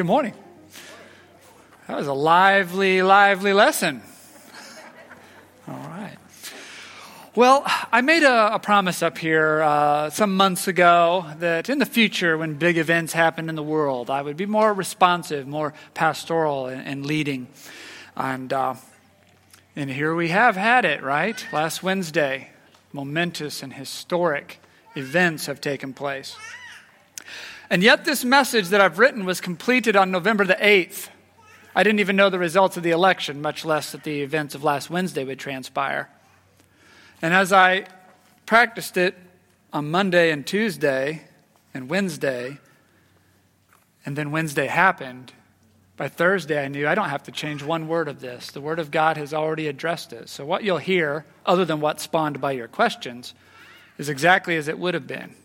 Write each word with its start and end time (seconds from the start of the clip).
Good 0.00 0.06
morning. 0.06 0.32
That 1.86 1.98
was 1.98 2.06
a 2.06 2.14
lively, 2.14 3.02
lively 3.02 3.52
lesson. 3.52 4.00
All 5.68 5.74
right. 5.74 6.16
Well, 7.34 7.64
I 7.92 8.00
made 8.00 8.22
a, 8.22 8.54
a 8.54 8.58
promise 8.58 9.02
up 9.02 9.18
here 9.18 9.60
uh, 9.60 10.08
some 10.08 10.38
months 10.38 10.66
ago 10.66 11.26
that 11.40 11.68
in 11.68 11.80
the 11.80 11.84
future, 11.84 12.38
when 12.38 12.54
big 12.54 12.78
events 12.78 13.12
happen 13.12 13.50
in 13.50 13.56
the 13.56 13.62
world, 13.62 14.08
I 14.08 14.22
would 14.22 14.38
be 14.38 14.46
more 14.46 14.72
responsive, 14.72 15.46
more 15.46 15.74
pastoral 15.92 16.68
and, 16.68 17.04
leading. 17.04 17.48
And, 18.16 18.54
uh, 18.54 18.76
and 19.76 19.90
here 19.90 20.14
we 20.14 20.28
have 20.28 20.56
had 20.56 20.86
it, 20.86 21.02
right? 21.02 21.44
Last 21.52 21.82
Wednesday, 21.82 22.48
momentous 22.94 23.62
and 23.62 23.74
historic 23.74 24.62
events 24.96 25.44
have 25.44 25.60
taken 25.60 25.92
place. 25.92 26.36
And 27.70 27.84
yet, 27.84 28.04
this 28.04 28.24
message 28.24 28.68
that 28.70 28.80
I've 28.80 28.98
written 28.98 29.24
was 29.24 29.40
completed 29.40 29.94
on 29.94 30.10
November 30.10 30.44
the 30.44 30.56
8th. 30.56 31.08
I 31.72 31.84
didn't 31.84 32.00
even 32.00 32.16
know 32.16 32.28
the 32.28 32.38
results 32.38 32.76
of 32.76 32.82
the 32.82 32.90
election, 32.90 33.40
much 33.40 33.64
less 33.64 33.92
that 33.92 34.02
the 34.02 34.22
events 34.22 34.56
of 34.56 34.64
last 34.64 34.90
Wednesday 34.90 35.22
would 35.22 35.38
transpire. 35.38 36.10
And 37.22 37.32
as 37.32 37.52
I 37.52 37.86
practiced 38.44 38.96
it 38.96 39.14
on 39.72 39.88
Monday 39.88 40.32
and 40.32 40.44
Tuesday 40.44 41.22
and 41.72 41.88
Wednesday, 41.88 42.58
and 44.04 44.16
then 44.16 44.32
Wednesday 44.32 44.66
happened, 44.66 45.32
by 45.96 46.08
Thursday 46.08 46.64
I 46.64 46.66
knew 46.66 46.88
I 46.88 46.96
don't 46.96 47.10
have 47.10 47.22
to 47.24 47.30
change 47.30 47.62
one 47.62 47.86
word 47.86 48.08
of 48.08 48.20
this. 48.20 48.50
The 48.50 48.60
Word 48.60 48.80
of 48.80 48.90
God 48.90 49.16
has 49.16 49.32
already 49.32 49.68
addressed 49.68 50.12
it. 50.12 50.28
So, 50.28 50.44
what 50.44 50.64
you'll 50.64 50.78
hear, 50.78 51.24
other 51.46 51.64
than 51.64 51.80
what 51.80 52.00
spawned 52.00 52.40
by 52.40 52.52
your 52.52 52.68
questions, 52.68 53.32
is 53.96 54.08
exactly 54.08 54.56
as 54.56 54.66
it 54.66 54.78
would 54.78 54.94
have 54.94 55.06
been. 55.06 55.36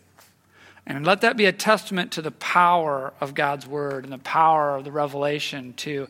And 0.86 1.04
let 1.04 1.22
that 1.22 1.36
be 1.36 1.46
a 1.46 1.52
testament 1.52 2.12
to 2.12 2.22
the 2.22 2.30
power 2.30 3.12
of 3.20 3.34
God's 3.34 3.66
word 3.66 4.04
and 4.04 4.12
the 4.12 4.18
power 4.18 4.76
of 4.76 4.84
the 4.84 4.92
revelation 4.92 5.74
to 5.78 6.06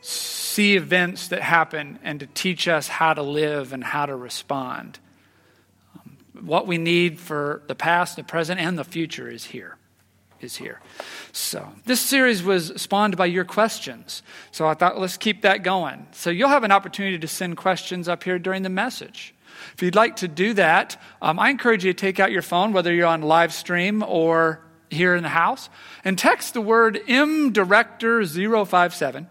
see 0.00 0.76
events 0.76 1.28
that 1.28 1.42
happen 1.42 1.98
and 2.02 2.20
to 2.20 2.26
teach 2.26 2.66
us 2.66 2.88
how 2.88 3.12
to 3.12 3.22
live 3.22 3.72
and 3.72 3.84
how 3.84 4.06
to 4.06 4.16
respond. 4.16 4.98
Um, 5.94 6.16
what 6.46 6.66
we 6.66 6.78
need 6.78 7.18
for 7.18 7.62
the 7.66 7.74
past, 7.74 8.16
the 8.16 8.24
present, 8.24 8.60
and 8.60 8.78
the 8.78 8.84
future 8.84 9.28
is 9.28 9.44
here. 9.44 9.76
Is 10.38 10.56
here. 10.56 10.80
So, 11.32 11.66
this 11.86 11.98
series 11.98 12.42
was 12.42 12.70
spawned 12.76 13.16
by 13.16 13.24
your 13.24 13.46
questions. 13.46 14.22
So, 14.50 14.66
I 14.66 14.74
thought 14.74 14.98
let's 14.98 15.16
keep 15.16 15.42
that 15.42 15.62
going. 15.62 16.06
So, 16.12 16.28
you'll 16.28 16.50
have 16.50 16.62
an 16.62 16.72
opportunity 16.72 17.18
to 17.18 17.26
send 17.26 17.56
questions 17.56 18.06
up 18.06 18.22
here 18.22 18.38
during 18.38 18.62
the 18.62 18.68
message. 18.68 19.34
If 19.76 19.82
you'd 19.82 19.94
like 19.94 20.16
to 20.16 20.26
do 20.26 20.54
that, 20.54 20.98
um, 21.20 21.38
I 21.38 21.50
encourage 21.50 21.84
you 21.84 21.92
to 21.92 22.00
take 22.00 22.18
out 22.18 22.32
your 22.32 22.40
phone, 22.40 22.72
whether 22.72 22.94
you're 22.94 23.04
on 23.04 23.20
live 23.20 23.52
stream 23.52 24.02
or 24.02 24.62
here 24.88 25.14
in 25.14 25.22
the 25.22 25.28
house, 25.28 25.68
and 26.02 26.18
text 26.18 26.54
the 26.54 26.62
word 26.62 26.98
mdirector057. 27.06 29.26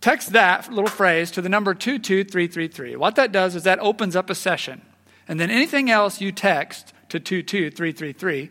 Text 0.00 0.32
that 0.32 0.72
little 0.72 0.90
phrase 0.90 1.30
to 1.30 1.40
the 1.40 1.48
number 1.48 1.72
22333. 1.72 2.96
What 2.96 3.14
that 3.14 3.30
does 3.30 3.54
is 3.54 3.62
that 3.62 3.78
opens 3.78 4.16
up 4.16 4.28
a 4.28 4.34
session. 4.34 4.82
And 5.28 5.38
then 5.38 5.52
anything 5.52 5.88
else 5.88 6.20
you 6.20 6.32
text 6.32 6.92
to 7.10 7.20
22333 7.20 8.50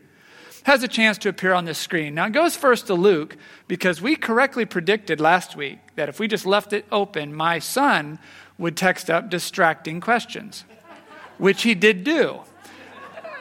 has 0.64 0.84
a 0.84 0.88
chance 0.88 1.18
to 1.18 1.28
appear 1.28 1.52
on 1.52 1.66
this 1.66 1.78
screen. 1.78 2.16
Now, 2.16 2.28
it 2.28 2.32
goes 2.32 2.56
first 2.56 2.88
to 2.88 2.94
Luke 2.94 3.36
because 3.68 4.02
we 4.02 4.16
correctly 4.16 4.64
predicted 4.64 5.20
last 5.20 5.58
week 5.58 5.80
that 5.96 6.08
if 6.08 6.18
we 6.18 6.30
just 6.30 6.46
left 6.46 6.72
it 6.72 6.86
open, 6.94 7.36
my 7.36 7.60
son 7.60 8.20
would 8.58 8.78
text 8.78 9.10
up 9.10 9.30
distracting 9.30 10.00
questions 10.00 10.64
which 11.38 11.64
he 11.64 11.76
did 11.76 12.04
do. 12.04 12.40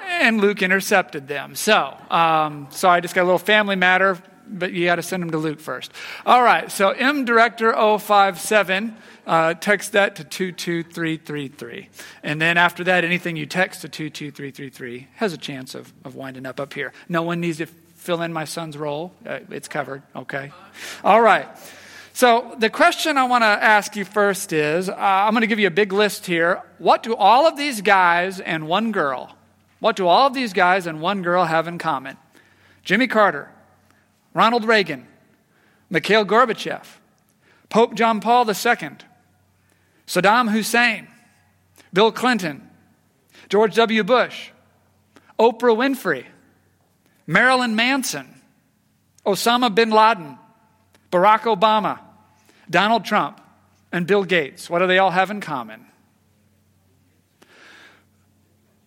And 0.09 0.41
Luke 0.41 0.62
intercepted 0.62 1.29
them. 1.29 1.55
So, 1.55 1.97
um, 2.11 2.69
so 2.71 2.89
I 2.89 3.01
just 3.01 3.15
got 3.15 3.23
a 3.23 3.25
little 3.25 3.39
family 3.39 3.77
matter, 3.77 4.19
but 4.49 4.73
you 4.73 4.87
got 4.87 4.97
to 4.97 5.03
send 5.03 5.23
them 5.23 5.31
to 5.31 5.39
Luke 5.39 5.61
first. 5.61 5.93
All 6.25 6.43
right, 6.43 6.71
so 6.71 6.91
M 6.91 7.25
Director 7.25 7.73
057, 7.73 8.97
uh, 9.27 9.55
text 9.55 9.93
that 9.93 10.17
to 10.17 10.25
22333. 10.25 11.89
And 12.23 12.41
then 12.41 12.56
after 12.56 12.85
that, 12.85 13.05
anything 13.05 13.37
you 13.37 13.47
text 13.47 13.83
to 13.83 13.89
22333 13.89 15.09
has 15.17 15.33
a 15.33 15.39
chance 15.39 15.75
of, 15.75 15.93
of 16.05 16.15
winding 16.15 16.47
up 16.47 16.61
up 16.61 16.73
here. 16.73 16.93
No 17.09 17.23
one 17.23 17.41
needs 17.41 17.59
to 17.59 17.67
fill 17.67 18.23
in 18.23 18.33
my 18.33 18.45
son's 18.45 18.79
role. 18.79 19.12
Uh, 19.27 19.41
it's 19.51 19.69
covered, 19.69 20.03
okay? 20.15 20.53
All 21.03 21.21
right. 21.21 21.49
So, 22.16 22.54
the 22.56 22.71
question 22.71 23.19
I 23.19 23.25
want 23.25 23.43
to 23.43 23.47
ask 23.47 23.94
you 23.94 24.06
first 24.06 24.50
is 24.54 24.88
uh, 24.88 24.94
I'm 24.97 25.32
going 25.32 25.43
to 25.43 25.47
give 25.47 25.59
you 25.59 25.66
a 25.66 25.71
big 25.71 25.93
list 25.93 26.25
here. 26.25 26.62
What 26.78 27.03
do 27.03 27.15
all 27.15 27.47
of 27.47 27.59
these 27.59 27.82
guys 27.82 28.41
and 28.41 28.66
one 28.66 28.91
girl, 28.91 29.37
what 29.81 29.97
do 29.97 30.06
all 30.06 30.28
of 30.28 30.32
these 30.32 30.55
guys 30.55 30.87
and 30.87 31.03
one 31.03 31.21
girl 31.21 31.44
have 31.44 31.69
in 31.69 31.76
common? 31.76 32.16
Jimmy 32.82 33.06
Carter, 33.06 33.50
Ronald 34.32 34.65
Reagan, 34.65 35.06
Mikhail 35.91 36.25
Gorbachev, 36.25 36.87
Pope 37.69 37.94
John 37.94 38.21
Paul 38.21 38.49
II, 38.49 38.55
Saddam 40.06 40.50
Hussein, 40.50 41.09
Bill 41.93 42.10
Clinton, 42.12 42.66
George 43.50 43.75
W. 43.75 44.05
Bush, 44.05 44.53
Oprah 45.38 45.76
Winfrey, 45.76 46.25
Marilyn 47.26 47.76
Manson, 47.76 48.41
Osama 49.26 49.75
bin 49.75 49.91
Laden, 49.91 50.38
Barack 51.12 51.41
Obama, 51.41 52.06
Donald 52.69 53.04
Trump 53.04 53.41
and 53.93 54.06
Bill 54.06 54.25
Gates, 54.25 54.69
what 54.69 54.81
do 54.81 54.87
they 54.87 54.99
all 54.99 55.10
have 55.10 55.31
in 55.31 55.41
common? 55.41 55.87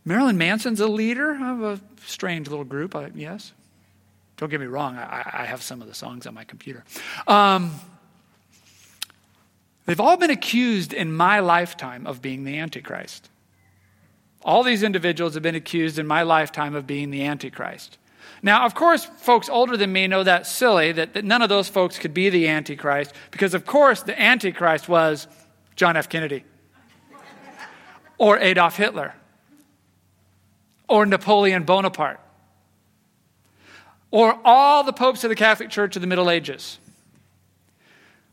Marilyn 0.05 0.37
Manson's 0.37 0.79
a 0.79 0.87
leader 0.87 1.31
of 1.31 1.61
a 1.61 1.79
strange 2.05 2.47
little 2.47 2.65
group, 2.65 2.95
I, 2.95 3.11
yes. 3.13 3.53
Don't 4.37 4.49
get 4.49 4.59
me 4.59 4.65
wrong, 4.65 4.95
I, 4.95 5.29
I, 5.33 5.45
have 5.45 5.61
some 5.61 5.81
of 5.81 5.87
the 5.87 5.93
songs 5.93 6.25
on 6.25 6.33
my 6.33 6.45
computer. 6.45 6.83
Um, 7.27 7.71
they've 9.85 9.99
all 9.99 10.17
been 10.17 10.31
accused 10.31 10.93
in 10.93 11.11
my 11.11 11.41
lifetime 11.41 12.07
of 12.07 12.21
being 12.21 12.45
the 12.45 12.57
Antichrist. 12.57 13.29
All 14.43 14.63
these 14.63 14.81
individuals 14.81 15.33
have 15.33 15.43
been 15.43 15.55
accused 15.55 15.99
in 15.99 16.07
my 16.07 16.23
lifetime 16.23 16.73
of 16.73 16.87
being 16.87 17.11
the 17.11 17.25
Antichrist. 17.25 17.97
Now, 18.41 18.65
of 18.65 18.75
course, 18.75 19.05
folks 19.05 19.49
older 19.49 19.75
than 19.75 19.91
me 19.91 20.07
know 20.07 20.23
that's 20.23 20.49
silly, 20.49 20.91
that, 20.93 21.13
that 21.13 21.25
none 21.25 21.41
of 21.41 21.49
those 21.49 21.67
folks 21.67 21.99
could 21.99 22.13
be 22.13 22.29
the 22.29 22.47
Antichrist, 22.47 23.13
because 23.31 23.53
of 23.53 23.65
course 23.65 24.03
the 24.03 24.19
Antichrist 24.19 24.87
was 24.87 25.27
John 25.75 25.97
F. 25.97 26.09
Kennedy, 26.09 26.43
or 28.17 28.37
Adolf 28.39 28.77
Hitler, 28.77 29.13
or 30.87 31.05
Napoleon 31.05 31.63
Bonaparte, 31.63 32.19
or 34.11 34.39
all 34.43 34.83
the 34.83 34.93
popes 34.93 35.23
of 35.23 35.29
the 35.29 35.35
Catholic 35.35 35.69
Church 35.69 35.95
of 35.95 36.01
the 36.01 36.07
Middle 36.07 36.29
Ages, 36.29 36.79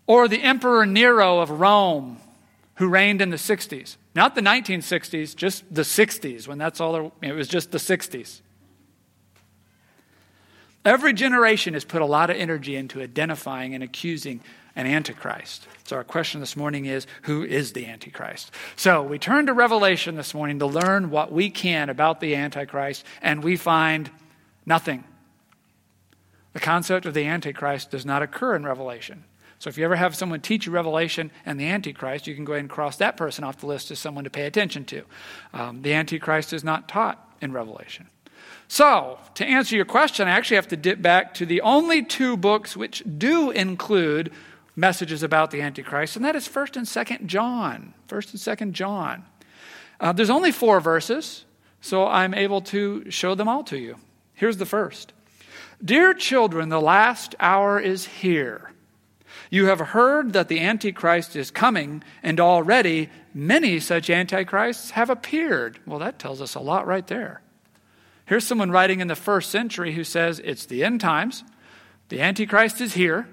or 0.07 0.29
the 0.29 0.43
Emperor 0.43 0.87
Nero 0.87 1.41
of 1.41 1.51
Rome, 1.51 2.19
who 2.77 2.89
reigned 2.89 3.21
in 3.21 3.31
the 3.31 3.37
60s. 3.37 3.97
Not 4.15 4.35
the 4.35 4.41
1960s, 4.41 5.35
just 5.35 5.63
the 5.73 5.83
60s, 5.83 6.49
when 6.49 6.59
that's 6.59 6.81
all 6.81 6.93
there, 6.93 7.11
it 7.23 7.33
was 7.33 7.49
just 7.49 7.71
the 7.71 7.79
60s. 7.79 8.41
Every 10.87 11.13
generation 11.13 11.75
has 11.75 11.85
put 11.85 12.01
a 12.01 12.07
lot 12.07 12.31
of 12.31 12.37
energy 12.37 12.77
into 12.77 13.03
identifying 13.03 13.75
and 13.75 13.83
accusing 13.83 14.41
an 14.77 14.87
Antichrist. 14.87 15.67
So, 15.83 15.97
our 15.97 16.05
question 16.05 16.39
this 16.39 16.57
morning 16.57 16.87
is 16.87 17.09
who 17.23 17.43
is 17.43 17.73
the 17.73 17.87
Antichrist? 17.87 18.53
So, 18.77 19.03
we 19.03 19.19
turn 19.19 19.47
to 19.47 19.53
Revelation 19.53 20.15
this 20.15 20.33
morning 20.33 20.61
to 20.61 20.67
learn 20.67 21.11
what 21.11 21.33
we 21.33 21.51
can 21.51 21.91
about 21.91 22.21
the 22.21 22.37
Antichrist, 22.37 23.05
and 23.21 23.43
we 23.43 23.57
find 23.57 24.13
nothing. 24.65 25.03
The 26.53 26.61
concept 26.61 27.05
of 27.05 27.15
the 27.15 27.27
Antichrist 27.27 27.91
does 27.91 28.07
not 28.07 28.23
occur 28.23 28.55
in 28.55 28.65
Revelation. 28.65 29.25
So, 29.59 29.69
if 29.69 29.77
you 29.77 29.85
ever 29.85 29.97
have 29.97 30.15
someone 30.15 30.41
teach 30.41 30.67
you 30.67 30.73
Revelation 30.73 31.33
and 31.45 31.59
the 31.59 31.67
Antichrist, 31.67 32.29
you 32.29 32.37
can 32.37 32.45
go 32.45 32.53
ahead 32.53 32.61
and 32.61 32.71
cross 32.71 32.97
that 32.99 33.17
person 33.17 33.43
off 33.43 33.59
the 33.59 33.67
list 33.67 33.91
as 33.91 33.99
someone 33.99 34.23
to 34.23 34.31
pay 34.31 34.47
attention 34.47 34.85
to. 34.85 35.03
Um, 35.53 35.83
the 35.83 35.95
Antichrist 35.95 36.53
is 36.53 36.63
not 36.63 36.89
taught 36.89 37.37
in 37.41 37.53
Revelation. 37.53 38.09
So, 38.69 39.19
to 39.35 39.45
answer 39.45 39.77
your 39.77 39.85
question, 39.85 40.27
I 40.27 40.33
actually 40.33 40.57
have 40.57 40.69
to 40.69 40.77
dip 40.77 41.01
back 41.01 41.35
to 41.35 41.47
the 41.47 41.61
only 41.61 42.03
two 42.03 42.37
books 42.37 42.77
which 42.77 43.03
do 43.19 43.51
include 43.51 44.33
messages 44.75 45.23
about 45.23 45.51
the 45.51 45.63
Antichrist, 45.63 46.17
and 46.17 46.25
that 46.25 46.37
is 46.37 46.49
1st 46.49 46.77
and 46.77 46.87
2nd 46.87 47.27
John. 47.27 47.95
1st 48.09 48.33
and 48.33 48.59
2nd 48.59 48.73
John. 48.73 49.25
Uh, 50.01 50.13
there's 50.13 50.31
only 50.31 50.53
four 50.53 50.81
verses, 50.81 51.45
so 51.81 52.07
I'm 52.07 52.35
able 52.35 52.61
to 52.63 53.11
show 53.11 53.35
them 53.35 53.49
all 53.49 53.65
to 53.65 53.79
you. 53.79 53.97
Here's 54.35 54.59
the 54.59 54.67
first 54.67 55.13
Dear 55.83 56.15
children, 56.15 56.69
the 56.69 56.81
last 56.81 57.35
hour 57.39 57.79
is 57.79 58.07
here. 58.07 58.73
You 59.51 59.67
have 59.67 59.81
heard 59.81 60.33
that 60.33 60.49
the 60.49 60.61
Antichrist 60.61 61.37
is 61.37 61.51
coming, 61.51 62.03
and 62.23 62.41
already 62.41 63.11
many 63.33 63.79
such 63.81 64.11
Antichrists 64.11 64.91
have 64.91 65.11
appeared. 65.11 65.79
Well, 65.87 65.99
that 66.01 66.19
tells 66.19 66.41
us 66.41 66.55
a 66.55 66.61
lot 66.61 66.87
right 66.87 67.07
there. 67.07 67.43
Here's 68.27 68.47
someone 68.47 68.71
writing 68.71 69.01
in 69.01 69.09
the 69.09 69.17
first 69.17 69.51
century 69.51 69.93
who 69.93 70.05
says 70.05 70.41
it's 70.45 70.67
the 70.67 70.85
end 70.85 71.01
times, 71.01 71.45
the 72.09 72.21
Antichrist 72.21 72.81
is 72.81 72.95
here, 72.95 73.29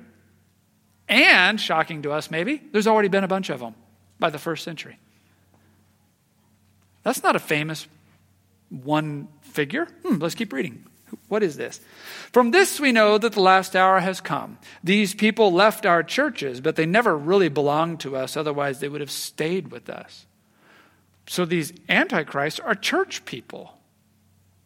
and, 1.09 1.59
shocking 1.59 2.03
to 2.03 2.11
us 2.11 2.31
maybe, 2.31 2.61
there's 2.71 2.87
already 2.87 3.09
been 3.09 3.23
a 3.23 3.27
bunch 3.27 3.49
of 3.49 3.59
them 3.59 3.75
by 4.19 4.29
the 4.29 4.39
first 4.39 4.63
century. 4.63 4.97
That's 7.03 7.23
not 7.23 7.35
a 7.35 7.39
famous 7.39 7.87
one 8.69 9.27
figure. 9.41 9.87
Hmm, 10.03 10.19
let's 10.19 10.35
keep 10.35 10.53
reading. 10.53 10.85
What 11.27 11.43
is 11.43 11.57
this? 11.57 11.79
From 12.31 12.51
this 12.51 12.79
we 12.79 12.91
know 12.91 13.17
that 13.17 13.33
the 13.33 13.41
last 13.41 13.75
hour 13.75 13.99
has 13.99 14.21
come. 14.21 14.57
These 14.83 15.13
people 15.13 15.51
left 15.51 15.85
our 15.85 16.01
churches, 16.01 16.61
but 16.61 16.75
they 16.75 16.85
never 16.85 17.17
really 17.17 17.49
belonged 17.49 17.99
to 18.01 18.15
us, 18.15 18.35
otherwise, 18.35 18.79
they 18.79 18.89
would 18.89 19.01
have 19.01 19.11
stayed 19.11 19.71
with 19.71 19.89
us. 19.89 20.25
So 21.27 21.45
these 21.45 21.73
antichrists 21.87 22.59
are 22.59 22.75
church 22.75 23.25
people, 23.25 23.77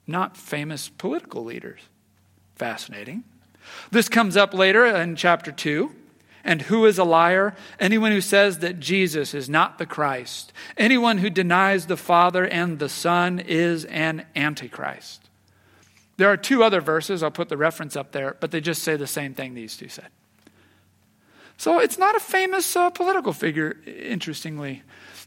not 0.07 0.37
famous 0.37 0.89
political 0.89 1.43
leaders. 1.43 1.81
Fascinating. 2.55 3.23
This 3.91 4.09
comes 4.09 4.37
up 4.37 4.53
later 4.53 4.85
in 4.85 5.15
chapter 5.15 5.51
2. 5.51 5.91
And 6.43 6.61
who 6.61 6.85
is 6.85 6.97
a 6.97 7.03
liar? 7.03 7.55
Anyone 7.77 8.13
who 8.13 8.21
says 8.21 8.59
that 8.59 8.79
Jesus 8.79 9.33
is 9.33 9.49
not 9.49 9.77
the 9.77 9.85
Christ. 9.85 10.53
Anyone 10.77 11.17
who 11.17 11.29
denies 11.29 11.87
the 11.87 11.97
Father 11.97 12.47
and 12.47 12.79
the 12.79 12.87
Son 12.87 13.39
is 13.39 13.83
an 13.85 14.25
antichrist. 14.33 15.27
There 16.15 16.29
are 16.29 16.37
two 16.37 16.63
other 16.63 16.79
verses, 16.79 17.21
I'll 17.21 17.31
put 17.31 17.49
the 17.49 17.57
reference 17.57 17.97
up 17.97 18.13
there, 18.13 18.37
but 18.39 18.51
they 18.51 18.61
just 18.61 18.81
say 18.81 18.95
the 18.95 19.05
same 19.05 19.33
thing 19.33 19.53
these 19.53 19.75
two 19.75 19.89
said. 19.89 20.07
So 21.57 21.79
it's 21.79 21.97
not 21.97 22.15
a 22.15 22.19
famous 22.19 22.75
uh, 22.75 22.91
political 22.91 23.33
figure, 23.33 23.77
interestingly. 23.85 24.83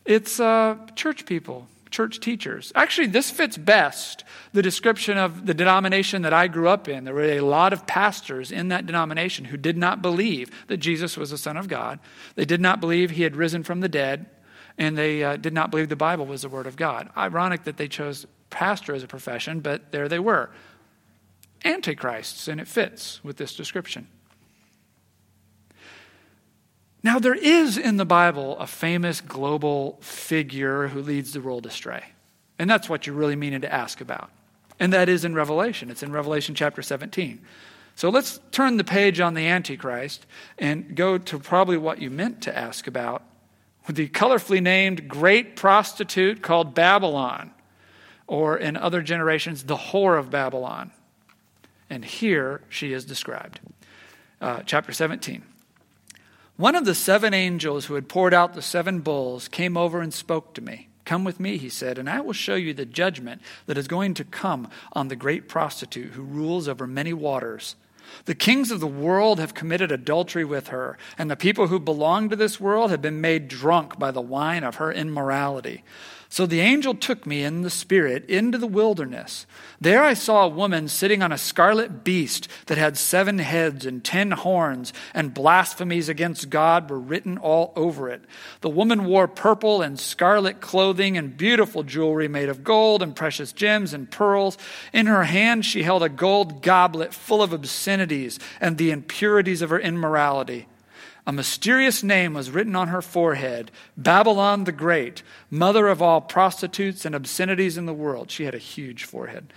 It's 0.07 0.41
uh, 0.41 0.77
church 0.97 1.27
people, 1.27 1.69
church 1.91 2.21
teachers. 2.21 2.73
Actually, 2.75 3.09
this 3.09 3.31
fits 3.31 3.57
best 3.57 4.25
the 4.53 4.63
description 4.63 5.19
of 5.19 5.47
the 5.47 5.55
denomination 5.55 6.23
that 6.23 6.33
I 6.33 6.49
grew 6.49 6.69
up 6.69 6.89
in. 6.89 7.05
There 7.05 7.15
were 7.15 7.23
a 7.23 7.41
lot 7.41 7.73
of 7.73 7.87
pastors 7.87 8.53
in 8.53 8.69
that 8.69 8.87
denomination 8.87 9.47
who 9.47 9.57
did 9.57 9.77
not 9.77 10.03
believe 10.03 10.51
that 10.69 10.79
Jesus 10.79 11.17
was 11.17 11.31
the 11.31 11.39
Son 11.39 11.57
of 11.57 11.69
God. 11.69 11.99
They 12.35 12.45
did 12.45 12.61
not 12.61 12.81
believe 12.81 13.11
he 13.11 13.23
had 13.23 13.37
risen 13.37 13.63
from 13.63 13.81
the 13.81 13.89
dead, 13.89 14.27
and 14.79 14.97
they 14.97 15.23
uh, 15.23 15.37
did 15.37 15.53
not 15.53 15.71
believe 15.71 15.89
the 15.89 15.97
Bible 15.97 16.27
was 16.27 16.43
the 16.43 16.49
Word 16.49 16.67
of 16.67 16.77
God. 16.77 17.11
Ironic 17.17 17.65
that 17.65 17.77
they 17.77 17.89
chose 17.89 18.27
pastor 18.51 18.95
as 18.95 19.03
a 19.03 19.09
profession, 19.09 19.61
but 19.61 19.93
there 19.93 20.09
they 20.09 20.19
were. 20.19 20.51
Antichrists, 21.65 22.49
and 22.49 22.61
it 22.61 22.69
fits 22.69 23.23
with 23.23 23.37
this 23.37 23.55
description. 23.55 24.09
Now, 27.03 27.19
there 27.19 27.35
is 27.35 27.79
in 27.79 27.97
the 27.97 28.05
Bible 28.05 28.59
a 28.59 28.67
famous 28.67 29.21
global 29.21 29.99
figure 30.01 30.89
who 30.89 31.01
leads 31.01 31.33
the 31.33 31.41
world 31.41 31.67
astray. 31.67 32.05
And 32.59 32.69
that's 32.69 32.89
what 32.89 33.07
you're 33.07 33.17
really 33.17 33.37
meaning 33.37 33.63
to 33.63 33.73
ask 33.73 34.01
about. 34.01 34.31
And 34.79 34.93
that 34.93 35.09
is 35.09 35.25
in 35.25 35.35
Revelation. 35.35 35.91
It's 35.91 36.03
in 36.03 36.13
Revelation 36.13 36.55
chapter 36.55 36.83
17. 36.83 37.41
So 37.97 38.09
let's 38.09 38.41
turn 38.51 38.77
the 38.77 38.85
page 38.85 39.21
on 39.21 39.35
the 39.35 39.47
Antichrist 39.47 40.27
and 40.59 40.95
go 40.95 41.19
to 41.19 41.39
probably 41.39 41.77
what 41.77 42.01
you 42.01 42.11
meant 42.11 42.43
to 42.43 42.57
ask 42.57 42.87
about 42.87 43.23
the 43.89 44.09
colorfully 44.09 44.63
named 44.63 45.09
great 45.09 45.57
prostitute 45.57 46.43
called 46.43 46.75
Babylon, 46.75 47.51
or 48.27 48.57
in 48.57 48.77
other 48.77 49.03
generations, 49.03 49.65
the 49.65 49.77
whore 49.77 50.19
of 50.19 50.31
Babylon. 50.31 50.93
And 51.89 52.05
here 52.05 52.63
she 52.69 52.93
is 52.93 53.05
described. 53.05 53.61
Uh, 54.41 54.63
chapter 54.65 54.93
17. 54.93 55.43
One 56.61 56.75
of 56.75 56.85
the 56.85 56.95
seven 56.95 57.33
angels 57.33 57.87
who 57.87 57.95
had 57.95 58.07
poured 58.07 58.35
out 58.35 58.53
the 58.53 58.61
seven 58.61 59.01
bowls 59.01 59.49
came 59.49 59.79
over 59.79 60.03
and 60.03 60.13
spoke 60.13 60.53
to 60.53 60.61
me. 60.61 60.89
Come 61.07 61.25
with 61.25 61.41
me, 61.41 61.57
he 61.57 61.71
said, 61.71 61.97
and 61.97 62.07
I 62.07 62.21
will 62.21 62.35
show 62.35 62.55
you 62.55 62.75
the 62.75 62.85
judgment 62.85 63.41
that 63.65 63.79
is 63.79 63.89
going 63.89 64.13
to 64.13 64.25
come 64.25 64.69
on 64.93 65.09
the 65.09 65.17
great 65.17 65.49
prostitute 65.49 66.13
who 66.13 66.23
rules 66.23 66.69
over 66.69 66.87
many 66.87 67.15
waters. 67.15 67.77
The 68.27 68.35
kings 68.35 68.71
of 68.71 68.81
the 68.81 68.87
world 68.87 69.41
have 69.41 69.55
committed 69.55 69.91
adultery 69.91 70.45
with 70.45 70.69
her, 70.69 70.99
and 71.17 71.31
the 71.31 71.35
people 71.35 71.69
who 71.69 71.81
belong 71.81 72.29
to 72.29 72.37
this 72.37 72.61
world 72.61 72.91
have 72.91 73.01
been 73.01 73.23
made 73.23 73.49
drunk 73.49 73.99
by 73.99 74.11
the 74.11 74.21
wine 74.21 74.63
of 74.63 74.75
her 74.75 74.93
immorality. 74.93 75.83
So 76.33 76.47
the 76.47 76.61
angel 76.61 76.95
took 76.95 77.27
me 77.27 77.43
in 77.43 77.63
the 77.63 77.71
spirit 77.71 78.25
into 78.31 78.57
the 78.57 78.69
wilderness. 78.69 79.47
There 79.81 80.05
I 80.05 80.15
saw 80.15 80.45
a 80.45 80.49
woman 80.49 80.87
sitting 80.87 81.25
on 81.25 81.33
a 81.33 81.39
scarlet 81.39 82.05
beast 82.05 82.47
that 82.67 82.79
had 82.79 82.97
seven 82.97 83.41
heads 83.41 83.85
and 83.85 84.05
ten 84.05 84.31
horns, 84.31 84.93
and 85.13 85.35
blasphemies 85.35 86.09
against 86.09 86.49
God 86.49 86.89
were 86.89 87.01
written 87.01 87.37
all 87.37 87.73
over 87.75 88.09
it. 88.09 88.23
The 88.61 88.71
woman 88.71 89.07
wore 89.07 89.27
purple 89.27 89.83
and 89.83 89.99
scarlet 89.99 90.61
clothing 90.61 91.19
and 91.19 91.37
beautiful 91.37 91.83
jewelry 91.83 92.29
made 92.29 92.49
of 92.49 92.63
gold 92.63 93.03
and 93.03 93.17
precious 93.17 93.53
gems 93.53 93.93
and 93.93 94.09
pearls. 94.09 94.57
In 94.93 95.07
her 95.07 95.25
hand 95.25 95.67
she 95.67 95.83
held 95.83 96.05
a 96.05 96.09
gold 96.09 96.63
goblet 96.63 97.13
full 97.13 97.43
of 97.43 97.53
obscenities 97.53 98.39
and 98.61 98.79
the 98.79 98.93
impurities 98.93 99.63
of 99.63 99.71
her 99.71 99.81
immorality. 99.81 100.69
A 101.31 101.33
mysterious 101.33 102.03
name 102.03 102.35
was 102.35 102.51
written 102.51 102.75
on 102.75 102.89
her 102.89 103.01
forehead 103.01 103.71
Babylon 103.97 104.65
the 104.65 104.73
Great, 104.73 105.23
mother 105.49 105.87
of 105.87 106.03
all 106.03 106.21
prostitutes 106.21 107.05
and 107.05 107.15
obscenities 107.15 107.79
in 107.79 107.87
the 107.87 107.95
world. 107.95 108.33
She 108.33 108.47
had 108.47 108.55
a 108.57 108.59
huge 108.59 109.05
forehead. 109.05 109.53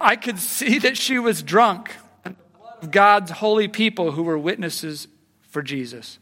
I 0.00 0.16
could 0.16 0.38
see 0.38 0.78
that 0.78 0.96
she 0.96 1.18
was 1.18 1.42
drunk 1.42 1.94
of 2.24 2.90
God's 2.90 3.32
holy 3.32 3.68
people 3.68 4.12
who 4.12 4.22
were 4.22 4.38
witnesses 4.38 5.08
for 5.42 5.60
Jesus. 5.60 6.18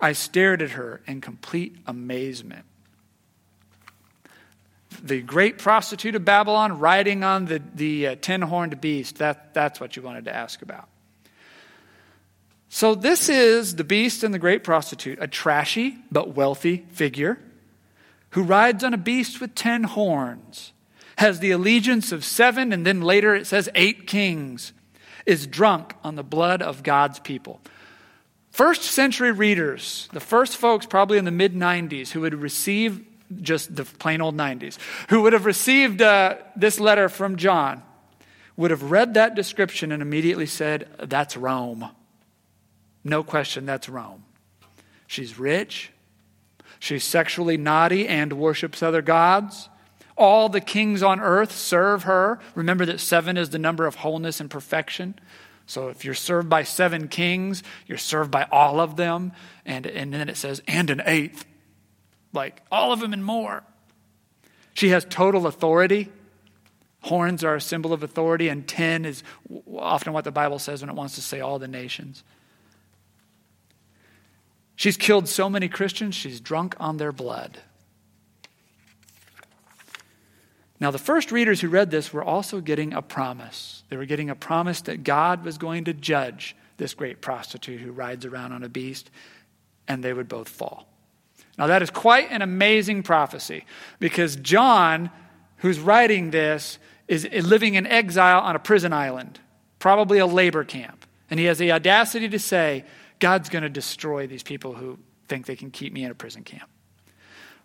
I 0.00 0.12
stared 0.14 0.62
at 0.62 0.70
her 0.70 1.02
in 1.06 1.20
complete 1.20 1.76
amazement. 1.86 2.64
The 5.02 5.20
great 5.20 5.58
prostitute 5.58 6.14
of 6.14 6.24
Babylon 6.24 6.78
riding 6.78 7.22
on 7.22 7.44
the, 7.44 7.60
the 7.74 8.06
uh, 8.06 8.16
ten 8.18 8.40
horned 8.40 8.80
beast, 8.80 9.18
that, 9.18 9.52
that's 9.52 9.78
what 9.78 9.94
you 9.94 10.00
wanted 10.00 10.24
to 10.24 10.34
ask 10.34 10.62
about. 10.62 10.88
So, 12.74 12.96
this 12.96 13.28
is 13.28 13.76
the 13.76 13.84
beast 13.84 14.24
and 14.24 14.34
the 14.34 14.38
great 14.40 14.64
prostitute, 14.64 15.20
a 15.22 15.28
trashy 15.28 15.96
but 16.10 16.34
wealthy 16.34 16.84
figure 16.90 17.38
who 18.30 18.42
rides 18.42 18.82
on 18.82 18.92
a 18.92 18.98
beast 18.98 19.40
with 19.40 19.54
ten 19.54 19.84
horns, 19.84 20.72
has 21.18 21.38
the 21.38 21.52
allegiance 21.52 22.10
of 22.10 22.24
seven, 22.24 22.72
and 22.72 22.84
then 22.84 23.00
later 23.00 23.32
it 23.32 23.46
says 23.46 23.68
eight 23.76 24.08
kings, 24.08 24.72
is 25.24 25.46
drunk 25.46 25.94
on 26.02 26.16
the 26.16 26.24
blood 26.24 26.62
of 26.62 26.82
God's 26.82 27.20
people. 27.20 27.60
First 28.50 28.82
century 28.82 29.30
readers, 29.30 30.08
the 30.12 30.18
first 30.18 30.56
folks 30.56 30.84
probably 30.84 31.16
in 31.16 31.24
the 31.24 31.30
mid 31.30 31.54
90s 31.54 32.10
who 32.10 32.22
would 32.22 32.34
receive 32.34 33.06
just 33.40 33.76
the 33.76 33.84
plain 33.84 34.20
old 34.20 34.36
90s, 34.36 34.78
who 35.10 35.22
would 35.22 35.32
have 35.32 35.46
received 35.46 36.02
uh, 36.02 36.38
this 36.56 36.80
letter 36.80 37.08
from 37.08 37.36
John, 37.36 37.84
would 38.56 38.72
have 38.72 38.90
read 38.90 39.14
that 39.14 39.36
description 39.36 39.92
and 39.92 40.02
immediately 40.02 40.46
said, 40.46 40.88
That's 40.98 41.36
Rome. 41.36 41.88
No 43.04 43.22
question, 43.22 43.66
that's 43.66 43.88
Rome. 43.88 44.24
She's 45.06 45.38
rich. 45.38 45.90
She's 46.78 47.04
sexually 47.04 47.56
naughty 47.56 48.08
and 48.08 48.32
worships 48.32 48.82
other 48.82 49.02
gods. 49.02 49.68
All 50.16 50.48
the 50.48 50.60
kings 50.60 51.02
on 51.02 51.20
earth 51.20 51.52
serve 51.52 52.04
her. 52.04 52.38
Remember 52.54 52.86
that 52.86 53.00
seven 53.00 53.36
is 53.36 53.50
the 53.50 53.58
number 53.58 53.86
of 53.86 53.96
wholeness 53.96 54.40
and 54.40 54.50
perfection. 54.50 55.18
So 55.66 55.88
if 55.88 56.04
you're 56.04 56.14
served 56.14 56.48
by 56.48 56.62
seven 56.62 57.08
kings, 57.08 57.62
you're 57.86 57.98
served 57.98 58.30
by 58.30 58.46
all 58.50 58.80
of 58.80 58.96
them. 58.96 59.32
And, 59.64 59.86
and 59.86 60.12
then 60.12 60.28
it 60.28 60.36
says, 60.36 60.62
and 60.66 60.90
an 60.90 61.02
eighth. 61.04 61.44
Like 62.32 62.62
all 62.70 62.92
of 62.92 63.00
them 63.00 63.12
and 63.12 63.24
more. 63.24 63.62
She 64.74 64.88
has 64.90 65.06
total 65.08 65.46
authority. 65.46 66.10
Horns 67.02 67.44
are 67.44 67.54
a 67.54 67.60
symbol 67.60 67.92
of 67.92 68.02
authority, 68.02 68.48
and 68.48 68.66
ten 68.66 69.04
is 69.04 69.22
often 69.76 70.14
what 70.14 70.24
the 70.24 70.32
Bible 70.32 70.58
says 70.58 70.80
when 70.80 70.88
it 70.88 70.96
wants 70.96 71.14
to 71.16 71.22
say 71.22 71.40
all 71.40 71.58
the 71.58 71.68
nations. 71.68 72.24
She's 74.76 74.96
killed 74.96 75.28
so 75.28 75.48
many 75.48 75.68
Christians, 75.68 76.14
she's 76.14 76.40
drunk 76.40 76.74
on 76.80 76.96
their 76.96 77.12
blood. 77.12 77.58
Now, 80.80 80.90
the 80.90 80.98
first 80.98 81.32
readers 81.32 81.60
who 81.60 81.68
read 81.68 81.90
this 81.90 82.12
were 82.12 82.24
also 82.24 82.60
getting 82.60 82.92
a 82.92 83.00
promise. 83.00 83.84
They 83.88 83.96
were 83.96 84.04
getting 84.04 84.28
a 84.28 84.34
promise 84.34 84.80
that 84.82 85.04
God 85.04 85.44
was 85.44 85.56
going 85.56 85.84
to 85.84 85.94
judge 85.94 86.56
this 86.76 86.94
great 86.94 87.20
prostitute 87.20 87.80
who 87.80 87.92
rides 87.92 88.26
around 88.26 88.52
on 88.52 88.64
a 88.64 88.68
beast, 88.68 89.10
and 89.86 90.02
they 90.02 90.12
would 90.12 90.28
both 90.28 90.48
fall. 90.48 90.88
Now, 91.56 91.68
that 91.68 91.82
is 91.82 91.90
quite 91.90 92.30
an 92.30 92.42
amazing 92.42 93.04
prophecy 93.04 93.64
because 94.00 94.34
John, 94.36 95.10
who's 95.58 95.78
writing 95.78 96.32
this, 96.32 96.78
is 97.06 97.24
living 97.32 97.74
in 97.74 97.86
exile 97.86 98.40
on 98.40 98.56
a 98.56 98.58
prison 98.58 98.92
island, 98.92 99.38
probably 99.78 100.18
a 100.18 100.26
labor 100.26 100.64
camp. 100.64 101.06
And 101.30 101.38
he 101.38 101.46
has 101.46 101.58
the 101.58 101.72
audacity 101.72 102.28
to 102.28 102.38
say, 102.38 102.84
God's 103.24 103.48
going 103.48 103.62
to 103.62 103.70
destroy 103.70 104.26
these 104.26 104.42
people 104.42 104.74
who 104.74 104.98
think 105.28 105.46
they 105.46 105.56
can 105.56 105.70
keep 105.70 105.94
me 105.94 106.04
in 106.04 106.10
a 106.10 106.14
prison 106.14 106.44
camp. 106.44 106.68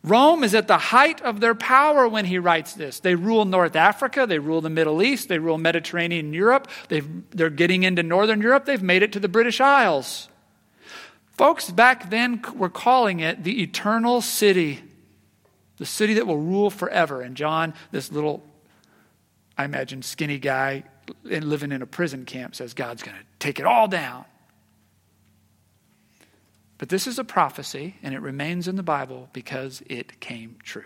Rome 0.05 0.45
is 0.45 0.55
at 0.55 0.69
the 0.69 0.77
height 0.77 1.21
of 1.21 1.41
their 1.41 1.53
power 1.53 2.07
when 2.07 2.23
he 2.23 2.39
writes 2.39 2.71
this. 2.71 3.01
They 3.01 3.13
rule 3.13 3.43
North 3.43 3.75
Africa, 3.75 4.25
they 4.25 4.39
rule 4.39 4.61
the 4.61 4.69
Middle 4.69 5.03
East, 5.03 5.27
they 5.27 5.37
rule 5.37 5.57
Mediterranean 5.57 6.31
Europe, 6.31 6.69
they 6.87 7.01
are 7.41 7.49
getting 7.49 7.83
into 7.83 8.03
Northern 8.03 8.39
Europe, 8.39 8.63
they've 8.63 8.81
made 8.81 9.03
it 9.03 9.11
to 9.11 9.19
the 9.19 9.27
British 9.27 9.59
Isles. 9.59 10.29
Folks 11.37 11.69
back 11.69 12.09
then 12.09 12.41
were 12.55 12.69
calling 12.69 13.19
it 13.19 13.43
the 13.43 13.61
eternal 13.61 14.21
city, 14.21 14.79
the 15.75 15.85
city 15.85 16.13
that 16.13 16.25
will 16.25 16.37
rule 16.37 16.69
forever. 16.69 17.21
And 17.21 17.35
John, 17.35 17.73
this 17.91 18.13
little, 18.13 18.45
I 19.57 19.65
imagine, 19.65 20.03
skinny 20.03 20.39
guy 20.39 20.85
living 21.25 21.73
in 21.73 21.81
a 21.81 21.85
prison 21.85 22.23
camp, 22.23 22.55
says 22.55 22.73
God's 22.73 23.03
going 23.03 23.17
to 23.17 23.25
take 23.39 23.59
it 23.59 23.65
all 23.65 23.89
down. 23.89 24.23
But 26.79 26.89
this 26.89 27.05
is 27.05 27.19
a 27.19 27.23
prophecy, 27.23 27.97
and 28.01 28.15
it 28.15 28.21
remains 28.21 28.67
in 28.67 28.75
the 28.75 28.83
Bible 28.83 29.29
because 29.33 29.83
it 29.85 30.19
came 30.19 30.57
true. 30.63 30.85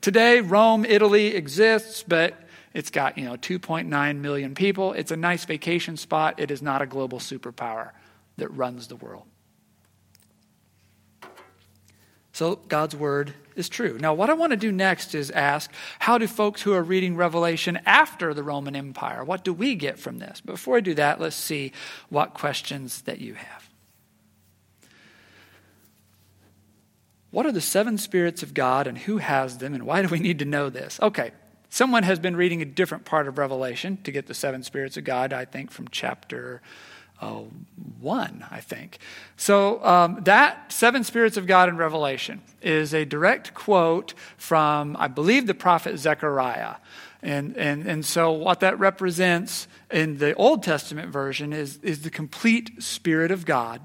Today, 0.00 0.40
Rome, 0.40 0.84
Italy 0.84 1.34
exists, 1.36 2.02
but 2.06 2.34
It's 2.74 2.90
got, 2.90 3.18
you 3.18 3.24
know, 3.24 3.36
2.9 3.36 4.16
million 4.18 4.54
people. 4.54 4.92
It's 4.92 5.10
a 5.10 5.16
nice 5.16 5.44
vacation 5.44 5.96
spot. 5.96 6.40
It 6.40 6.50
is 6.50 6.62
not 6.62 6.80
a 6.82 6.86
global 6.86 7.18
superpower 7.18 7.90
that 8.38 8.48
runs 8.48 8.88
the 8.88 8.96
world. 8.96 9.26
So 12.32 12.56
God's 12.56 12.96
word 12.96 13.34
is 13.56 13.68
true. 13.68 13.98
Now, 14.00 14.14
what 14.14 14.30
I 14.30 14.34
want 14.34 14.52
to 14.52 14.56
do 14.56 14.72
next 14.72 15.14
is 15.14 15.30
ask 15.30 15.70
how 15.98 16.16
do 16.16 16.26
folks 16.26 16.62
who 16.62 16.72
are 16.72 16.82
reading 16.82 17.16
Revelation 17.16 17.78
after 17.84 18.32
the 18.32 18.42
Roman 18.42 18.74
Empire, 18.74 19.22
what 19.22 19.44
do 19.44 19.52
we 19.52 19.74
get 19.74 19.98
from 19.98 20.18
this? 20.18 20.40
Before 20.40 20.78
I 20.78 20.80
do 20.80 20.94
that, 20.94 21.20
let's 21.20 21.36
see 21.36 21.72
what 22.08 22.32
questions 22.32 23.02
that 23.02 23.20
you 23.20 23.34
have. 23.34 23.68
What 27.30 27.46
are 27.46 27.52
the 27.52 27.60
seven 27.60 27.96
spirits 27.96 28.42
of 28.42 28.54
God 28.54 28.86
and 28.86 28.96
who 28.96 29.18
has 29.18 29.58
them 29.58 29.74
and 29.74 29.84
why 29.84 30.02
do 30.02 30.08
we 30.08 30.18
need 30.18 30.38
to 30.40 30.44
know 30.44 30.68
this? 30.68 30.98
Okay, 31.00 31.32
someone 31.70 32.02
has 32.02 32.18
been 32.18 32.36
reading 32.36 32.60
a 32.60 32.66
different 32.66 33.04
part 33.04 33.26
of 33.26 33.38
Revelation 33.38 33.98
to 34.04 34.12
get 34.12 34.26
the 34.26 34.34
seven 34.34 34.62
spirits 34.62 34.96
of 34.96 35.04
God, 35.04 35.32
I 35.32 35.44
think 35.44 35.70
from 35.70 35.88
chapter 35.88 36.60
uh, 37.22 37.42
1, 38.00 38.46
I 38.50 38.60
think. 38.60 38.98
So 39.36 39.82
um, 39.84 40.18
that 40.24 40.72
seven 40.72 41.04
spirits 41.04 41.36
of 41.36 41.46
God 41.46 41.68
in 41.68 41.76
Revelation 41.76 42.42
is 42.60 42.92
a 42.92 43.04
direct 43.04 43.54
quote 43.54 44.12
from, 44.36 44.96
I 44.98 45.08
believe, 45.08 45.46
the 45.46 45.54
prophet 45.54 45.98
Zechariah. 45.98 46.76
And, 47.22 47.56
and, 47.56 47.86
and 47.86 48.04
so, 48.04 48.32
what 48.32 48.58
that 48.60 48.80
represents 48.80 49.68
in 49.92 50.18
the 50.18 50.34
Old 50.34 50.64
Testament 50.64 51.12
version 51.12 51.52
is, 51.52 51.78
is 51.78 52.02
the 52.02 52.10
complete 52.10 52.82
Spirit 52.82 53.30
of 53.30 53.46
God 53.46 53.80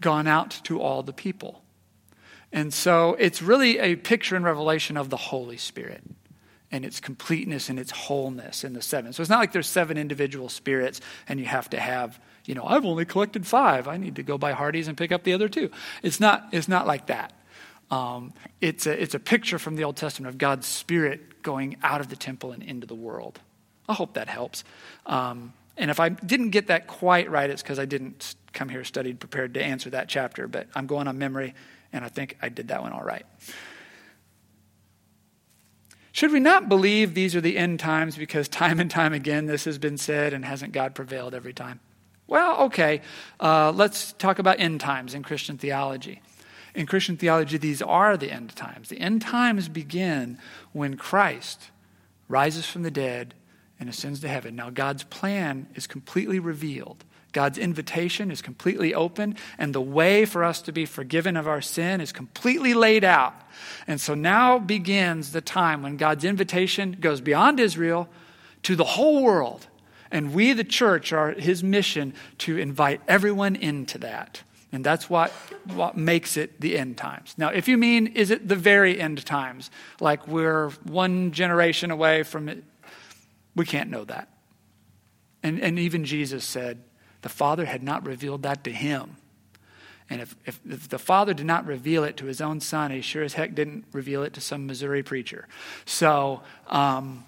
gone 0.00 0.26
out 0.26 0.60
to 0.64 0.80
all 0.80 1.02
the 1.02 1.12
people. 1.12 1.62
And 2.52 2.72
so 2.72 3.14
it's 3.18 3.42
really 3.42 3.78
a 3.78 3.96
picture 3.96 4.36
in 4.36 4.42
Revelation 4.42 4.96
of 4.96 5.10
the 5.10 5.16
Holy 5.18 5.58
Spirit 5.58 6.02
and 6.76 6.84
its 6.84 7.00
completeness 7.00 7.70
and 7.70 7.78
its 7.78 7.90
wholeness 7.90 8.62
in 8.62 8.74
the 8.74 8.82
seven. 8.82 9.14
So 9.14 9.22
it's 9.22 9.30
not 9.30 9.38
like 9.38 9.52
there's 9.52 9.66
seven 9.66 9.96
individual 9.96 10.50
spirits 10.50 11.00
and 11.26 11.40
you 11.40 11.46
have 11.46 11.70
to 11.70 11.80
have, 11.80 12.20
you 12.44 12.54
know, 12.54 12.64
I've 12.64 12.84
only 12.84 13.06
collected 13.06 13.46
five. 13.46 13.88
I 13.88 13.96
need 13.96 14.16
to 14.16 14.22
go 14.22 14.36
buy 14.36 14.52
Hardee's 14.52 14.86
and 14.86 14.96
pick 14.96 15.10
up 15.10 15.24
the 15.24 15.32
other 15.32 15.48
two. 15.48 15.70
It's 16.02 16.20
not, 16.20 16.48
it's 16.52 16.68
not 16.68 16.86
like 16.86 17.06
that. 17.06 17.32
Um, 17.90 18.34
it's, 18.60 18.86
a, 18.86 19.02
it's 19.02 19.14
a 19.14 19.18
picture 19.18 19.58
from 19.58 19.76
the 19.76 19.84
Old 19.84 19.96
Testament 19.96 20.28
of 20.28 20.36
God's 20.36 20.66
Spirit 20.66 21.42
going 21.42 21.78
out 21.82 22.02
of 22.02 22.08
the 22.08 22.16
temple 22.16 22.52
and 22.52 22.62
into 22.62 22.86
the 22.86 22.94
world. 22.94 23.40
I 23.88 23.94
hope 23.94 24.12
that 24.14 24.28
helps. 24.28 24.62
Um, 25.06 25.54
and 25.78 25.90
if 25.90 25.98
I 25.98 26.10
didn't 26.10 26.50
get 26.50 26.66
that 26.66 26.88
quite 26.88 27.30
right, 27.30 27.48
it's 27.48 27.62
because 27.62 27.78
I 27.78 27.86
didn't 27.86 28.34
come 28.52 28.68
here 28.68 28.84
studied 28.84 29.18
prepared 29.18 29.54
to 29.54 29.62
answer 29.62 29.88
that 29.90 30.08
chapter, 30.08 30.46
but 30.46 30.66
I'm 30.74 30.86
going 30.86 31.08
on 31.08 31.16
memory 31.16 31.54
and 31.90 32.04
I 32.04 32.08
think 32.08 32.36
I 32.42 32.50
did 32.50 32.68
that 32.68 32.82
one 32.82 32.92
all 32.92 33.02
right. 33.02 33.24
Should 36.16 36.32
we 36.32 36.40
not 36.40 36.70
believe 36.70 37.12
these 37.12 37.36
are 37.36 37.42
the 37.42 37.58
end 37.58 37.78
times 37.78 38.16
because 38.16 38.48
time 38.48 38.80
and 38.80 38.90
time 38.90 39.12
again 39.12 39.44
this 39.44 39.66
has 39.66 39.76
been 39.76 39.98
said 39.98 40.32
and 40.32 40.46
hasn't 40.46 40.72
God 40.72 40.94
prevailed 40.94 41.34
every 41.34 41.52
time? 41.52 41.78
Well, 42.26 42.58
okay, 42.62 43.02
uh, 43.38 43.70
let's 43.72 44.14
talk 44.14 44.38
about 44.38 44.58
end 44.58 44.80
times 44.80 45.12
in 45.12 45.22
Christian 45.22 45.58
theology. 45.58 46.22
In 46.74 46.86
Christian 46.86 47.18
theology, 47.18 47.58
these 47.58 47.82
are 47.82 48.16
the 48.16 48.32
end 48.32 48.56
times. 48.56 48.88
The 48.88 48.98
end 48.98 49.20
times 49.20 49.68
begin 49.68 50.38
when 50.72 50.96
Christ 50.96 51.70
rises 52.30 52.64
from 52.64 52.82
the 52.82 52.90
dead 52.90 53.34
and 53.78 53.86
ascends 53.90 54.20
to 54.20 54.28
heaven. 54.28 54.56
Now, 54.56 54.70
God's 54.70 55.04
plan 55.04 55.68
is 55.74 55.86
completely 55.86 56.38
revealed. 56.38 57.04
God's 57.36 57.58
invitation 57.58 58.30
is 58.30 58.40
completely 58.40 58.94
open, 58.94 59.36
and 59.58 59.74
the 59.74 59.80
way 59.82 60.24
for 60.24 60.42
us 60.42 60.62
to 60.62 60.72
be 60.72 60.86
forgiven 60.86 61.36
of 61.36 61.46
our 61.46 61.60
sin 61.60 62.00
is 62.00 62.10
completely 62.10 62.72
laid 62.72 63.04
out. 63.04 63.34
And 63.86 64.00
so 64.00 64.14
now 64.14 64.58
begins 64.58 65.32
the 65.32 65.42
time 65.42 65.82
when 65.82 65.98
God's 65.98 66.24
invitation 66.24 66.96
goes 66.98 67.20
beyond 67.20 67.60
Israel 67.60 68.08
to 68.62 68.74
the 68.74 68.84
whole 68.84 69.22
world. 69.22 69.66
And 70.10 70.32
we, 70.32 70.54
the 70.54 70.64
church, 70.64 71.12
are 71.12 71.32
his 71.32 71.62
mission 71.62 72.14
to 72.38 72.56
invite 72.56 73.02
everyone 73.06 73.54
into 73.54 73.98
that. 73.98 74.42
And 74.72 74.82
that's 74.82 75.10
what, 75.10 75.30
what 75.74 75.94
makes 75.94 76.38
it 76.38 76.58
the 76.58 76.78
end 76.78 76.96
times. 76.96 77.34
Now, 77.36 77.50
if 77.50 77.68
you 77.68 77.76
mean, 77.76 78.06
is 78.06 78.30
it 78.30 78.48
the 78.48 78.56
very 78.56 78.98
end 78.98 79.26
times? 79.26 79.70
Like 80.00 80.26
we're 80.26 80.70
one 80.84 81.32
generation 81.32 81.90
away 81.90 82.22
from 82.22 82.48
it? 82.48 82.64
We 83.54 83.66
can't 83.66 83.90
know 83.90 84.04
that. 84.04 84.30
And, 85.42 85.60
and 85.60 85.78
even 85.78 86.06
Jesus 86.06 86.46
said, 86.46 86.82
the 87.26 87.30
Father 87.30 87.64
had 87.64 87.82
not 87.82 88.06
revealed 88.06 88.44
that 88.44 88.62
to 88.62 88.70
him. 88.70 89.16
And 90.08 90.20
if, 90.20 90.36
if, 90.44 90.60
if, 90.64 90.88
the 90.88 90.96
Father 90.96 91.34
did 91.34 91.44
not 91.44 91.66
reveal 91.66 92.04
it 92.04 92.16
to 92.18 92.26
his 92.26 92.40
own 92.40 92.60
son, 92.60 92.92
he 92.92 93.00
sure 93.00 93.24
as 93.24 93.32
heck 93.32 93.52
didn't 93.52 93.84
reveal 93.90 94.22
it 94.22 94.32
to 94.34 94.40
some 94.40 94.64
Missouri 94.68 95.02
preacher. 95.02 95.48
So, 95.86 96.42
um, 96.68 97.24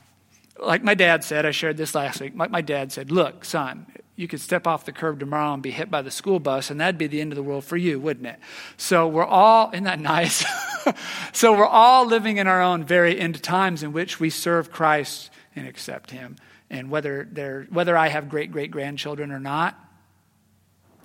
like 0.57 0.85
my 0.85 0.95
dad 0.95 1.25
said, 1.25 1.45
I 1.45 1.51
shared 1.51 1.77
this 1.77 1.97
last 1.97 2.21
week. 2.21 2.35
Like 2.37 2.53
my 2.53 2.61
dad 2.61 2.93
said, 2.93 3.11
Look, 3.11 3.45
son, 3.45 3.87
you 4.15 4.29
could 4.29 4.41
step 4.41 4.69
off 4.69 4.85
the 4.85 4.93
curb 4.93 5.19
tomorrow 5.19 5.53
and 5.53 5.65
be 5.65 5.73
hit 5.73 5.91
by 5.91 6.03
the 6.03 6.13
school 6.13 6.39
bus, 6.39 6.71
and 6.71 6.81
that'd 6.81 6.97
be 6.97 7.09
the 7.09 7.21
end 7.21 7.33
of 7.33 7.37
the 7.37 7.43
world 7.43 7.65
for 7.65 7.77
you, 7.77 7.99
wouldn't 7.99 8.29
it? 8.29 8.39
So, 8.77 9.09
we're 9.09 9.25
all, 9.25 9.73
isn't 9.73 9.83
that 9.83 9.99
nice? 9.99 10.45
so, 11.33 11.59
we're 11.59 11.67
all 11.67 12.07
living 12.07 12.37
in 12.37 12.47
our 12.47 12.63
own 12.63 12.85
very 12.85 13.19
end 13.19 13.43
times 13.43 13.83
in 13.83 13.93
which 13.93 14.21
we 14.21 14.31
serve 14.31 14.71
Christ 14.71 15.31
and 15.57 15.67
accept 15.67 16.13
him. 16.13 16.37
And 16.71 16.89
whether, 16.89 17.67
whether 17.69 17.97
I 17.97 18.07
have 18.07 18.29
great 18.29 18.53
great 18.53 18.71
grandchildren 18.71 19.33
or 19.33 19.41
not, 19.41 19.88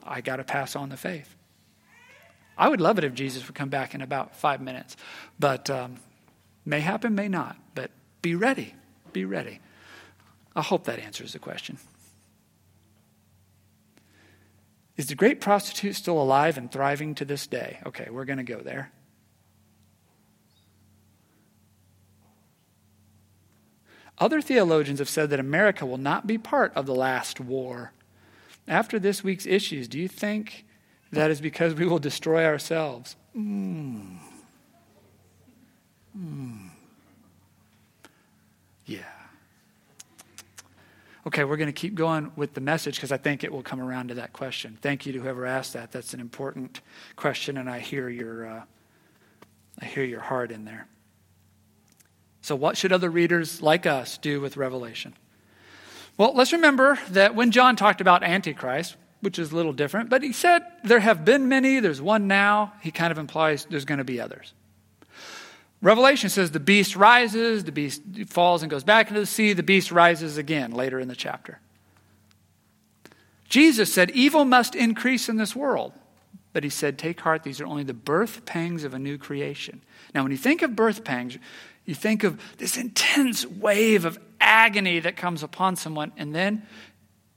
I 0.05 0.21
got 0.21 0.37
to 0.37 0.43
pass 0.43 0.75
on 0.75 0.89
the 0.89 0.97
faith. 0.97 1.35
I 2.57 2.69
would 2.69 2.81
love 2.81 2.97
it 2.97 3.03
if 3.03 3.13
Jesus 3.13 3.47
would 3.47 3.55
come 3.55 3.69
back 3.69 3.95
in 3.95 4.01
about 4.01 4.35
five 4.35 4.61
minutes, 4.61 4.95
but 5.39 5.69
um, 5.69 5.95
may 6.65 6.81
happen, 6.81 7.15
may 7.15 7.27
not. 7.27 7.57
But 7.73 7.91
be 8.21 8.35
ready. 8.35 8.75
Be 9.11 9.25
ready. 9.25 9.59
I 10.55 10.61
hope 10.61 10.85
that 10.85 10.99
answers 10.99 11.33
the 11.33 11.39
question. 11.39 11.77
Is 14.95 15.07
the 15.07 15.15
great 15.15 15.41
prostitute 15.41 15.95
still 15.95 16.21
alive 16.21 16.57
and 16.57 16.71
thriving 16.71 17.15
to 17.15 17.25
this 17.25 17.47
day? 17.47 17.79
Okay, 17.85 18.09
we're 18.11 18.25
going 18.25 18.37
to 18.37 18.43
go 18.43 18.59
there. 18.59 18.91
Other 24.19 24.41
theologians 24.41 24.99
have 24.99 25.09
said 25.09 25.31
that 25.31 25.39
America 25.39 25.87
will 25.87 25.97
not 25.97 26.27
be 26.27 26.37
part 26.37 26.71
of 26.75 26.85
the 26.85 26.93
last 26.93 27.39
war 27.39 27.91
after 28.67 28.99
this 28.99 29.23
week's 29.23 29.45
issues, 29.45 29.87
do 29.87 29.99
you 29.99 30.07
think 30.07 30.65
that 31.11 31.29
is 31.29 31.41
because 31.41 31.73
we 31.73 31.85
will 31.85 31.99
destroy 31.99 32.45
ourselves? 32.45 33.15
Mm. 33.35 34.17
Mm. 36.17 36.69
Yeah. 38.85 38.99
Okay, 41.25 41.45
we're 41.45 41.57
going 41.57 41.67
to 41.67 41.73
keep 41.73 41.95
going 41.95 42.31
with 42.35 42.53
the 42.53 42.61
message 42.61 42.95
because 42.95 43.11
I 43.11 43.17
think 43.17 43.43
it 43.43 43.51
will 43.51 43.63
come 43.63 43.79
around 43.79 44.09
to 44.09 44.15
that 44.15 44.33
question. 44.33 44.77
Thank 44.81 45.05
you 45.05 45.13
to 45.13 45.19
whoever 45.21 45.45
asked 45.45 45.73
that. 45.73 45.91
That's 45.91 46.13
an 46.13 46.19
important 46.19 46.81
question, 47.15 47.57
and 47.57 47.69
I 47.69 47.79
hear 47.79 48.09
your, 48.09 48.45
uh, 48.45 48.63
I 49.79 49.85
hear 49.85 50.03
your 50.03 50.19
heart 50.19 50.51
in 50.51 50.65
there. 50.65 50.87
So, 52.41 52.57
what 52.57 52.75
should 52.75 52.91
other 52.91 53.09
readers 53.09 53.61
like 53.61 53.85
us 53.85 54.17
do 54.17 54.41
with 54.41 54.57
Revelation? 54.57 55.13
Well, 56.17 56.33
let's 56.35 56.53
remember 56.53 56.99
that 57.09 57.35
when 57.35 57.51
John 57.51 57.75
talked 57.75 58.01
about 58.01 58.23
Antichrist, 58.23 58.95
which 59.21 59.39
is 59.39 59.51
a 59.51 59.55
little 59.55 59.73
different, 59.73 60.09
but 60.09 60.21
he 60.21 60.33
said 60.33 60.63
there 60.83 60.99
have 60.99 61.25
been 61.25 61.47
many, 61.47 61.79
there's 61.79 62.01
one 62.01 62.27
now. 62.27 62.73
He 62.81 62.91
kind 62.91 63.11
of 63.11 63.17
implies 63.17 63.65
there's 63.65 63.85
going 63.85 63.97
to 63.97 64.03
be 64.03 64.19
others. 64.19 64.53
Revelation 65.81 66.29
says 66.29 66.51
the 66.51 66.59
beast 66.59 66.95
rises, 66.95 67.63
the 67.63 67.71
beast 67.71 68.01
falls 68.27 68.61
and 68.61 68.69
goes 68.69 68.83
back 68.83 69.09
into 69.09 69.19
the 69.19 69.25
sea, 69.25 69.53
the 69.53 69.63
beast 69.63 69.91
rises 69.91 70.37
again 70.37 70.71
later 70.71 70.99
in 70.99 71.07
the 71.07 71.15
chapter. 71.15 71.59
Jesus 73.49 73.93
said 73.93 74.09
evil 74.11 74.45
must 74.45 74.75
increase 74.75 75.29
in 75.29 75.37
this 75.37 75.55
world. 75.55 75.93
But 76.53 76.63
he 76.63 76.69
said, 76.69 76.97
Take 76.97 77.19
heart, 77.19 77.43
these 77.43 77.59
are 77.59 77.65
only 77.65 77.83
the 77.83 77.93
birth 77.93 78.45
pangs 78.45 78.83
of 78.83 78.93
a 78.93 78.99
new 78.99 79.17
creation. 79.17 79.81
Now, 80.13 80.21
when 80.21 80.31
you 80.31 80.37
think 80.37 80.61
of 80.61 80.75
birth 80.75 81.03
pangs, 81.03 81.37
you 81.85 81.95
think 81.95 82.23
of 82.23 82.39
this 82.57 82.77
intense 82.77 83.45
wave 83.45 84.05
of 84.05 84.17
agony 84.39 84.99
that 84.99 85.17
comes 85.17 85.43
upon 85.43 85.75
someone, 85.75 86.11
and 86.17 86.33
then 86.33 86.65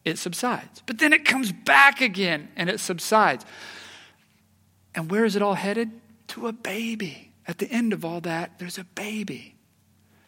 it 0.04 0.18
subsides. 0.18 0.82
But 0.86 0.98
then 0.98 1.12
it 1.12 1.24
comes 1.24 1.50
back 1.50 2.00
again 2.00 2.48
and 2.56 2.70
it 2.70 2.78
subsides. 2.78 3.44
And 4.94 5.10
where 5.10 5.24
is 5.24 5.34
it 5.34 5.42
all 5.42 5.54
headed? 5.54 5.90
To 6.28 6.46
a 6.46 6.52
baby. 6.52 7.32
At 7.46 7.58
the 7.58 7.70
end 7.70 7.92
of 7.92 8.04
all 8.04 8.20
that, 8.20 8.58
there's 8.58 8.78
a 8.78 8.84
baby. 8.84 9.56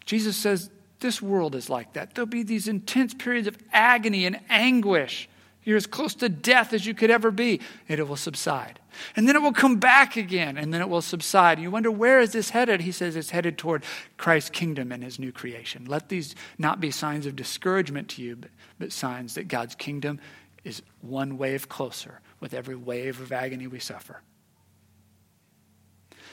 Jesus 0.04 0.36
says, 0.36 0.68
This 0.98 1.22
world 1.22 1.54
is 1.54 1.70
like 1.70 1.92
that. 1.92 2.14
There'll 2.14 2.26
be 2.26 2.42
these 2.42 2.66
intense 2.66 3.14
periods 3.14 3.46
of 3.46 3.56
agony 3.72 4.26
and 4.26 4.40
anguish. 4.48 5.28
You're 5.68 5.76
as 5.76 5.86
close 5.86 6.14
to 6.14 6.30
death 6.30 6.72
as 6.72 6.86
you 6.86 6.94
could 6.94 7.10
ever 7.10 7.30
be, 7.30 7.60
and 7.90 8.00
it 8.00 8.08
will 8.08 8.16
subside. 8.16 8.80
And 9.14 9.28
then 9.28 9.36
it 9.36 9.42
will 9.42 9.52
come 9.52 9.76
back 9.76 10.16
again, 10.16 10.56
and 10.56 10.72
then 10.72 10.80
it 10.80 10.88
will 10.88 11.02
subside. 11.02 11.58
You 11.58 11.70
wonder, 11.70 11.90
where 11.90 12.20
is 12.20 12.32
this 12.32 12.48
headed? 12.48 12.80
He 12.80 12.90
says 12.90 13.16
it's 13.16 13.28
headed 13.28 13.58
toward 13.58 13.84
Christ's 14.16 14.48
kingdom 14.48 14.90
and 14.90 15.04
his 15.04 15.18
new 15.18 15.30
creation. 15.30 15.84
Let 15.84 16.08
these 16.08 16.34
not 16.56 16.80
be 16.80 16.90
signs 16.90 17.26
of 17.26 17.36
discouragement 17.36 18.08
to 18.08 18.22
you, 18.22 18.36
but, 18.36 18.50
but 18.78 18.92
signs 18.92 19.34
that 19.34 19.48
God's 19.48 19.74
kingdom 19.74 20.20
is 20.64 20.80
one 21.02 21.36
wave 21.36 21.68
closer 21.68 22.22
with 22.40 22.54
every 22.54 22.74
wave 22.74 23.20
of 23.20 23.30
agony 23.30 23.66
we 23.66 23.78
suffer. 23.78 24.22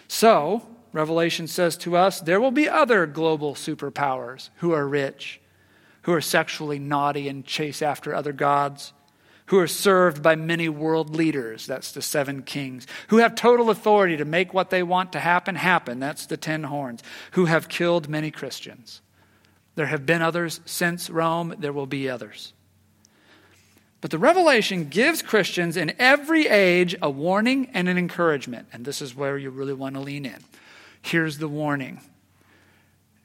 So, 0.07 0.65
Revelation 0.93 1.47
says 1.47 1.75
to 1.79 1.97
us 1.97 2.21
there 2.21 2.39
will 2.39 2.51
be 2.51 2.69
other 2.69 3.05
global 3.05 3.53
superpowers 3.53 4.49
who 4.59 4.71
are 4.71 4.87
rich 4.87 5.41
who 6.03 6.13
are 6.13 6.21
sexually 6.21 6.77
naughty 6.77 7.27
and 7.27 7.43
chase 7.45 7.81
after 7.81 8.13
other 8.13 8.31
gods, 8.31 8.93
who 9.47 9.59
are 9.59 9.67
served 9.67 10.23
by 10.23 10.35
many 10.35 10.67
world 10.69 11.15
leaders, 11.15 11.67
that's 11.67 11.91
the 11.91 12.01
seven 12.01 12.41
kings, 12.41 12.87
who 13.09 13.17
have 13.17 13.35
total 13.35 13.69
authority 13.69 14.17
to 14.17 14.25
make 14.25 14.53
what 14.53 14.69
they 14.69 14.81
want 14.81 15.11
to 15.11 15.19
happen 15.19 15.55
happen, 15.55 15.99
that's 15.99 16.25
the 16.25 16.37
ten 16.37 16.63
horns, 16.63 17.03
who 17.31 17.45
have 17.45 17.69
killed 17.69 18.09
many 18.09 18.31
Christians. 18.31 19.01
There 19.75 19.85
have 19.85 20.05
been 20.05 20.21
others 20.21 20.61
since 20.65 21.09
Rome, 21.09 21.55
there 21.59 21.73
will 21.73 21.85
be 21.85 22.09
others. 22.09 22.53
But 24.01 24.11
the 24.11 24.19
revelation 24.19 24.89
gives 24.89 25.21
Christians 25.21 25.77
in 25.77 25.93
every 25.97 26.47
age 26.47 26.95
a 27.01 27.09
warning 27.09 27.69
and 27.73 27.89
an 27.89 27.97
encouragement. 27.97 28.67
And 28.71 28.85
this 28.85 29.01
is 29.01 29.15
where 29.15 29.35
you 29.37 29.49
really 29.49 29.73
want 29.73 29.95
to 29.95 30.01
lean 30.01 30.25
in. 30.25 30.43
Here's 31.01 31.39
the 31.39 31.47
warning 31.47 32.01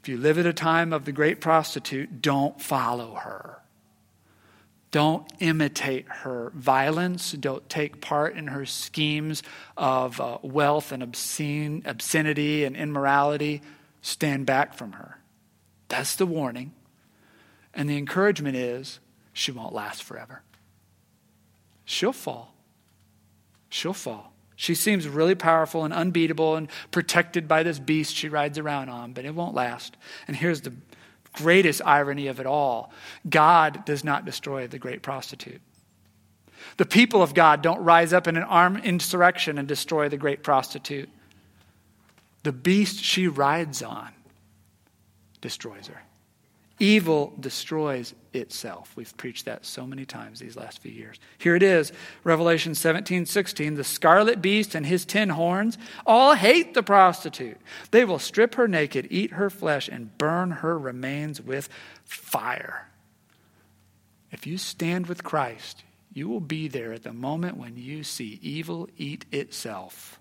if 0.01 0.09
you 0.09 0.17
live 0.17 0.39
at 0.39 0.47
a 0.47 0.55
time 0.55 0.95
of 0.95 1.05
the 1.05 1.13
great 1.13 1.43
prostitute, 1.43 2.23
don't 2.23 2.61
follow 2.61 3.17
her. 3.17 3.60
Don't 4.91 5.31
imitate 5.39 6.07
her 6.09 6.51
violence. 6.55 7.33
Don't 7.33 7.69
take 7.69 8.01
part 8.01 8.37
in 8.37 8.49
her 8.49 8.67
schemes 8.67 9.43
of 9.77 10.21
uh, 10.21 10.39
wealth 10.43 10.91
and 10.91 11.03
obscene, 11.03 11.83
obscenity 11.85 12.65
and 12.65 12.77
immorality. 12.77 13.63
Stand 14.03 14.47
back 14.47 14.75
from 14.75 14.93
her. 14.93 15.19
That's 15.89 16.17
the 16.17 16.27
warning. 16.27 16.73
And 17.73 17.89
the 17.89 17.99
encouragement 17.99 18.57
is 18.57 18.99
she 19.33 19.53
won't 19.53 19.73
last 19.73 20.03
forever. 20.03 20.43
She'll 21.85 22.13
fall. 22.13 22.55
She'll 23.69 23.93
fall. 23.93 24.33
She 24.57 24.75
seems 24.75 25.09
really 25.09 25.35
powerful 25.35 25.85
and 25.85 25.95
unbeatable 25.95 26.57
and 26.57 26.69
protected 26.91 27.49
by 27.49 27.63
this 27.63 27.79
beast 27.79 28.15
she 28.15 28.29
rides 28.29 28.59
around 28.59 28.91
on, 28.91 29.13
but 29.13 29.25
it 29.25 29.35
won't 29.35 29.55
last. 29.55 29.97
And 30.29 30.37
here's 30.37 30.61
the 30.61 30.75
greatest 31.33 31.81
irony 31.85 32.27
of 32.27 32.41
it 32.41 32.47
all 32.47 32.93
God 33.29 33.85
does 33.85 34.05
not 34.05 34.25
destroy 34.25 34.67
the 34.67 34.79
great 34.79 35.03
prostitute. 35.03 35.61
The 36.77 36.87
people 36.87 37.23
of 37.23 37.35
God 37.35 37.63
don't 37.63 37.83
rise 37.83 38.13
up 38.13 38.27
in 38.27 38.37
an 38.37 38.43
armed 38.43 38.85
insurrection 38.85 39.59
and 39.59 39.67
destroy 39.67 40.09
the 40.09 40.17
great 40.17 40.43
prostitute. 40.43 41.09
The 42.43 42.53
beast 42.53 43.03
she 43.03 43.29
rides 43.29 43.83
on 43.83 44.11
destroys 45.41 45.87
her. 45.89 46.03
Evil 46.81 47.35
destroys 47.39 48.15
itself. 48.33 48.97
We've 48.97 49.15
preached 49.19 49.45
that 49.45 49.67
so 49.67 49.87
many 49.87 50.07
times 50.07 50.41
these 50.41 50.57
last 50.57 50.79
few 50.79 50.91
years. 50.91 51.21
Here 51.37 51.55
it 51.55 51.63
is 51.63 51.93
Revelation 52.25 52.75
17 52.75 53.27
16. 53.27 53.75
The 53.75 53.85
scarlet 53.85 54.41
beast 54.41 54.75
and 54.75 54.87
his 54.87 55.05
ten 55.05 55.29
horns 55.29 55.77
all 56.07 56.35
hate 56.35 56.73
the 56.73 56.83
prostitute. 56.83 57.59
They 57.91 58.07
will 58.07 58.19
strip 58.19 58.55
her 58.55 58.67
naked, 58.67 59.09
eat 59.11 59.33
her 59.33 59.51
flesh, 59.51 59.89
and 59.89 60.17
burn 60.17 60.51
her 60.51 60.79
remains 60.79 61.39
with 61.39 61.69
fire. 62.03 62.89
If 64.31 64.47
you 64.47 64.57
stand 64.57 65.07
with 65.07 65.23
Christ, 65.23 65.85
you 66.15 66.31
will 66.31 66.41
be 66.41 66.67
there 66.67 66.95
at 66.95 67.03
the 67.03 67.13
moment 67.13 67.59
when 67.59 67.77
you 67.77 68.05
see 68.05 68.39
evil 68.41 68.89
eat 68.97 69.27
itself. 69.31 70.19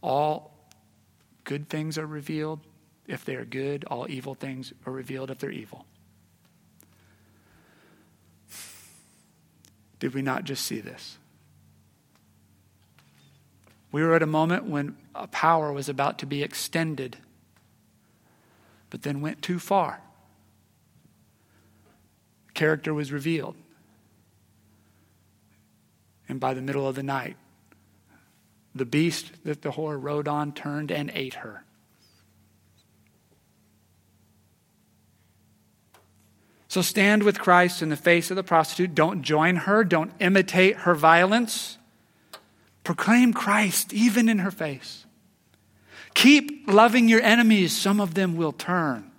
All 0.00 0.56
good 1.44 1.68
things 1.68 1.98
are 1.98 2.06
revealed 2.06 2.60
if 3.06 3.24
they 3.24 3.34
are 3.34 3.44
good, 3.44 3.84
all 3.84 4.10
evil 4.10 4.34
things 4.34 4.72
are 4.86 4.92
revealed 4.92 5.30
if 5.30 5.38
they're 5.38 5.50
evil. 5.50 5.86
Did 9.98 10.14
we 10.14 10.22
not 10.22 10.44
just 10.44 10.66
see 10.66 10.80
this? 10.80 11.18
We 13.92 14.02
were 14.02 14.14
at 14.14 14.22
a 14.22 14.26
moment 14.26 14.64
when 14.64 14.96
a 15.14 15.26
power 15.26 15.72
was 15.72 15.88
about 15.88 16.18
to 16.20 16.26
be 16.26 16.42
extended, 16.42 17.18
but 18.90 19.02
then 19.02 19.20
went 19.20 19.42
too 19.42 19.58
far. 19.58 20.00
Character 22.54 22.94
was 22.94 23.12
revealed. 23.12 23.56
And 26.28 26.40
by 26.40 26.54
the 26.54 26.62
middle 26.62 26.88
of 26.88 26.94
the 26.94 27.02
night, 27.02 27.36
the 28.74 28.86
beast 28.86 29.44
that 29.44 29.62
the 29.62 29.72
whore 29.72 30.02
rode 30.02 30.26
on 30.26 30.52
turned 30.52 30.90
and 30.90 31.10
ate 31.14 31.34
her. 31.34 31.64
So 36.72 36.80
stand 36.80 37.22
with 37.22 37.38
Christ 37.38 37.82
in 37.82 37.90
the 37.90 37.96
face 37.96 38.30
of 38.30 38.36
the 38.36 38.42
prostitute. 38.42 38.94
Don't 38.94 39.20
join 39.20 39.56
her. 39.56 39.84
Don't 39.84 40.10
imitate 40.20 40.74
her 40.76 40.94
violence. 40.94 41.76
Proclaim 42.82 43.34
Christ 43.34 43.92
even 43.92 44.26
in 44.26 44.38
her 44.38 44.50
face. 44.50 45.04
Keep 46.14 46.66
loving 46.66 47.10
your 47.10 47.20
enemies. 47.20 47.76
Some 47.76 48.00
of 48.00 48.14
them 48.14 48.36
will 48.36 48.52
turn. 48.52 49.10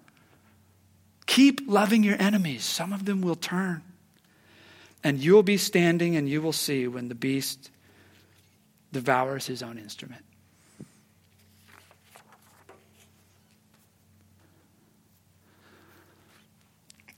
Keep 1.27 1.65
loving 1.67 2.01
your 2.01 2.19
enemies. 2.19 2.63
Some 2.63 2.91
of 2.91 3.05
them 3.05 3.21
will 3.21 3.35
turn. 3.35 3.83
And 5.03 5.19
you'll 5.19 5.43
be 5.43 5.57
standing 5.57 6.15
and 6.15 6.27
you 6.27 6.41
will 6.41 6.53
see 6.53 6.87
when 6.87 7.07
the 7.07 7.13
beast 7.13 7.69
devours 8.91 9.45
his 9.45 9.61
own 9.61 9.77
instrument. 9.77 10.25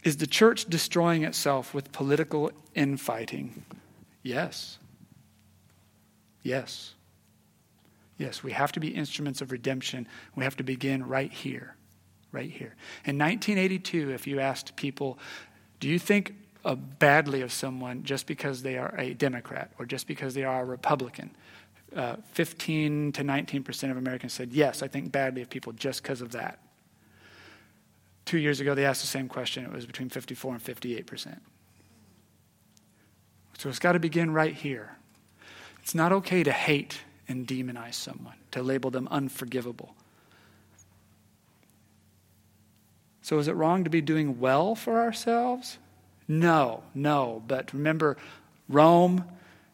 Is 0.05 0.17
the 0.17 0.27
church 0.27 0.65
destroying 0.65 1.23
itself 1.23 1.73
with 1.73 1.91
political 1.91 2.51
infighting? 2.75 3.65
Yes. 4.21 4.77
Yes. 6.43 6.93
Yes, 8.19 8.43
we 8.43 8.51
have 8.51 8.71
to 8.73 8.79
be 8.79 8.89
instruments 8.89 9.41
of 9.41 9.51
redemption. 9.51 10.07
We 10.35 10.43
have 10.43 10.55
to 10.57 10.63
begin 10.63 11.07
right 11.07 11.33
here. 11.33 11.75
Right 12.31 12.51
here. 12.51 12.75
In 13.03 13.17
1982, 13.17 14.11
if 14.11 14.27
you 14.27 14.39
asked 14.39 14.75
people, 14.75 15.17
do 15.79 15.89
you 15.89 15.97
think 15.97 16.35
uh, 16.63 16.75
badly 16.75 17.41
of 17.41 17.51
someone 17.51 18.03
just 18.03 18.27
because 18.27 18.61
they 18.61 18.77
are 18.77 18.93
a 18.99 19.15
Democrat 19.15 19.71
or 19.79 19.87
just 19.87 20.05
because 20.05 20.35
they 20.35 20.43
are 20.43 20.61
a 20.61 20.65
Republican? 20.65 21.35
Uh, 21.95 22.17
15 22.33 23.11
to 23.13 23.23
19 23.23 23.63
percent 23.63 23.91
of 23.91 23.97
Americans 23.97 24.33
said, 24.33 24.53
yes, 24.53 24.83
I 24.83 24.87
think 24.87 25.11
badly 25.11 25.41
of 25.41 25.49
people 25.49 25.73
just 25.73 26.03
because 26.03 26.21
of 26.21 26.33
that. 26.33 26.59
Two 28.25 28.37
years 28.39 28.59
ago, 28.59 28.73
they 28.73 28.85
asked 28.85 29.01
the 29.01 29.07
same 29.07 29.27
question. 29.27 29.65
It 29.65 29.71
was 29.71 29.85
between 29.85 30.09
54 30.09 30.53
and 30.53 30.61
58 30.61 31.05
percent. 31.05 31.41
So 33.57 33.69
it's 33.69 33.79
got 33.79 33.93
to 33.93 33.99
begin 33.99 34.33
right 34.33 34.53
here. 34.53 34.95
It's 35.81 35.95
not 35.95 36.11
okay 36.11 36.43
to 36.43 36.51
hate 36.51 36.99
and 37.27 37.47
demonize 37.47 37.93
someone, 37.93 38.35
to 38.51 38.61
label 38.61 38.91
them 38.91 39.07
unforgivable. 39.11 39.95
So 43.21 43.39
is 43.39 43.47
it 43.47 43.53
wrong 43.53 43.83
to 43.83 43.89
be 43.89 44.01
doing 44.01 44.39
well 44.39 44.75
for 44.75 44.99
ourselves? 44.99 45.77
No, 46.27 46.83
no. 46.93 47.41
But 47.47 47.73
remember, 47.73 48.17
Rome 48.69 49.25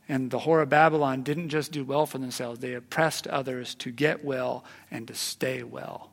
and 0.07 0.31
the 0.31 0.39
whore 0.39 0.61
of 0.61 0.69
Babylon 0.69 1.23
didn't 1.23 1.49
just 1.49 1.71
do 1.71 1.83
well 1.83 2.05
for 2.05 2.17
themselves, 2.17 2.59
they 2.59 2.73
oppressed 2.73 3.27
others 3.27 3.75
to 3.75 3.91
get 3.91 4.23
well 4.23 4.63
and 4.89 5.07
to 5.07 5.13
stay 5.13 5.63
well. 5.63 6.10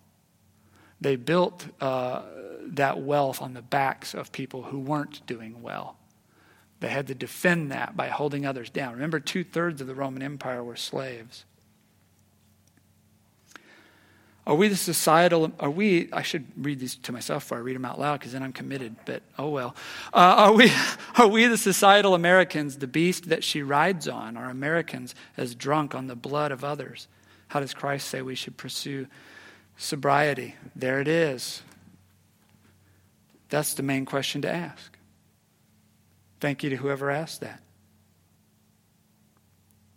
They 1.01 1.17
built 1.17 1.67
uh, 1.81 2.23
that 2.69 3.01
wealth 3.01 3.41
on 3.41 3.55
the 3.55 3.63
backs 3.63 4.15
of 4.15 4.33
people 4.33 4.65
who 4.65 4.79
weren't 4.79 5.27
doing 5.27 5.63
well. 5.63 5.97
They 6.81 6.89
had 6.89 7.09
to 7.09 7.15
defend 7.15 7.73
that 7.73 7.97
by 7.97 8.09
holding 8.09 8.47
others 8.47 8.71
down. 8.71 8.95
Remember, 8.95 9.21
two 9.21 9.43
thirds 9.45 9.81
of 9.81 9.87
the 9.87 9.95
Roman 9.95 10.23
Empire 10.23 10.63
were 10.63 10.77
slaves. 10.77 11.45
Are 14.47 14.55
we 14.55 14.69
the 14.69 14.77
societal, 14.77 15.53
are 15.61 15.69
we, 15.69 16.11
I 16.11 16.23
should 16.23 16.47
read 16.57 16.81
these 16.81 16.97
to 16.97 17.13
myself 17.13 17.43
before 17.45 17.59
I 17.59 17.61
read 17.61 17.77
them 17.77 17.85
out 17.85 18.01
loud 18.01 18.21
because 18.21 18.33
then 18.33 18.43
I'm 18.43 18.55
committed, 18.55 18.97
but 19.05 19.23
oh 19.39 19.51
well. 19.51 19.77
Uh, 20.15 20.35
are, 20.39 20.53
we, 20.53 20.73
are 21.19 21.29
we 21.29 21.47
the 21.47 21.59
societal 21.59 22.15
Americans, 22.15 22.79
the 22.79 22.87
beast 22.87 23.29
that 23.29 23.45
she 23.45 23.63
rides 23.63 24.09
on? 24.09 24.39
Are 24.39 24.49
Americans 24.49 25.15
as 25.37 25.55
drunk 25.55 25.95
on 25.95 26.07
the 26.07 26.17
blood 26.17 26.51
of 26.51 26.65
others? 26.65 27.09
How 27.49 27.61
does 27.61 27.75
Christ 27.75 28.09
say 28.09 28.23
we 28.23 28.35
should 28.35 28.57
pursue 28.57 29.07
sobriety. 29.79 30.55
There 30.77 31.01
it 31.01 31.09
is. 31.09 31.63
That's 33.49 33.75
the 33.75 33.83
main 33.83 34.05
question 34.05 34.43
to 34.43 34.53
ask. 34.53 34.99
Thank 36.41 36.63
you 36.63 36.71
to 36.71 36.77
whoever 36.77 37.11
asked 37.11 37.41
that. 37.41 37.63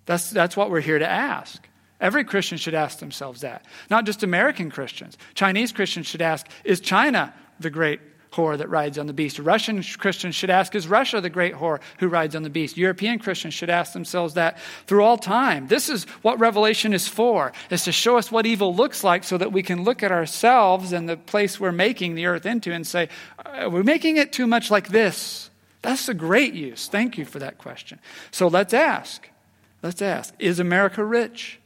That's, 0.06 0.30
that's 0.30 0.56
what 0.56 0.72
we're 0.72 0.80
here 0.82 1.00
to 1.00 1.10
ask. 1.10 1.68
Every 2.00 2.24
Christian 2.24 2.58
should 2.58 2.74
ask 2.74 3.00
themselves 3.00 3.42
that. 3.42 3.66
Not 3.90 4.06
just 4.06 4.24
American 4.24 4.72
Christians. 4.72 5.18
Chinese 5.36 5.72
Christians 5.72 6.08
should 6.08 6.22
ask 6.22 6.48
Is 6.64 6.80
China 6.80 7.34
the 7.60 7.70
great 7.70 8.00
whore 8.32 8.58
that 8.58 8.70
rides 8.70 8.98
on 8.98 9.08
the 9.08 9.14
beast. 9.14 9.40
Russian 9.40 9.84
Christians 9.84 10.36
should 10.36 10.50
ask, 10.50 10.74
Is 10.74 10.88
Russia 10.88 11.22
the 11.22 11.30
great 11.30 11.54
whore 11.56 11.80
who 12.00 12.08
rides 12.08 12.36
on 12.36 12.44
the 12.44 12.50
beast? 12.50 12.78
European 12.78 13.20
Christians 13.20 13.54
should 13.54 13.70
ask 13.70 13.94
themselves 13.94 14.36
that 14.36 14.58
through 14.88 15.04
all 15.04 15.18
time. 15.18 15.68
This 15.68 15.90
is 15.90 16.06
what 16.22 16.40
Revelation 16.40 16.94
is 16.94 17.08
for, 17.08 17.52
is 17.70 17.84
to 17.84 17.92
show 17.92 18.18
us 18.18 18.32
what 18.32 18.46
evil 18.46 18.74
looks 18.74 19.04
like 19.04 19.24
so 19.24 19.38
that 19.38 19.52
we 19.52 19.64
can 19.64 19.84
look 19.84 20.02
at 20.02 20.12
ourselves 20.12 20.94
and 20.94 21.10
the 21.10 21.18
place 21.18 21.60
we're 21.60 21.72
making 21.72 22.16
the 22.16 22.26
earth 22.26 22.46
into 22.46 22.72
and 22.72 22.88
say, 22.88 23.10
We're 23.68 23.84
making 23.84 24.18
it 24.18 24.32
too 24.32 24.48
much 24.48 24.72
like 24.72 24.90
this. 24.90 25.50
That's 25.82 26.08
a 26.08 26.14
great 26.14 26.54
use. 26.54 26.88
Thank 26.88 27.18
you 27.18 27.26
for 27.26 27.40
that 27.40 27.58
question. 27.58 28.00
So 28.30 28.48
let's 28.48 28.74
ask. 28.74 29.30
Let's 29.84 30.02
ask 30.02 30.34
Is 30.40 30.60
America 30.60 31.04
rich? 31.04 31.60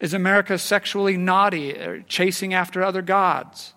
Is 0.00 0.14
America 0.14 0.58
sexually 0.58 1.16
naughty, 1.16 1.72
or 1.76 2.00
chasing 2.02 2.54
after 2.54 2.82
other 2.82 3.02
gods? 3.02 3.74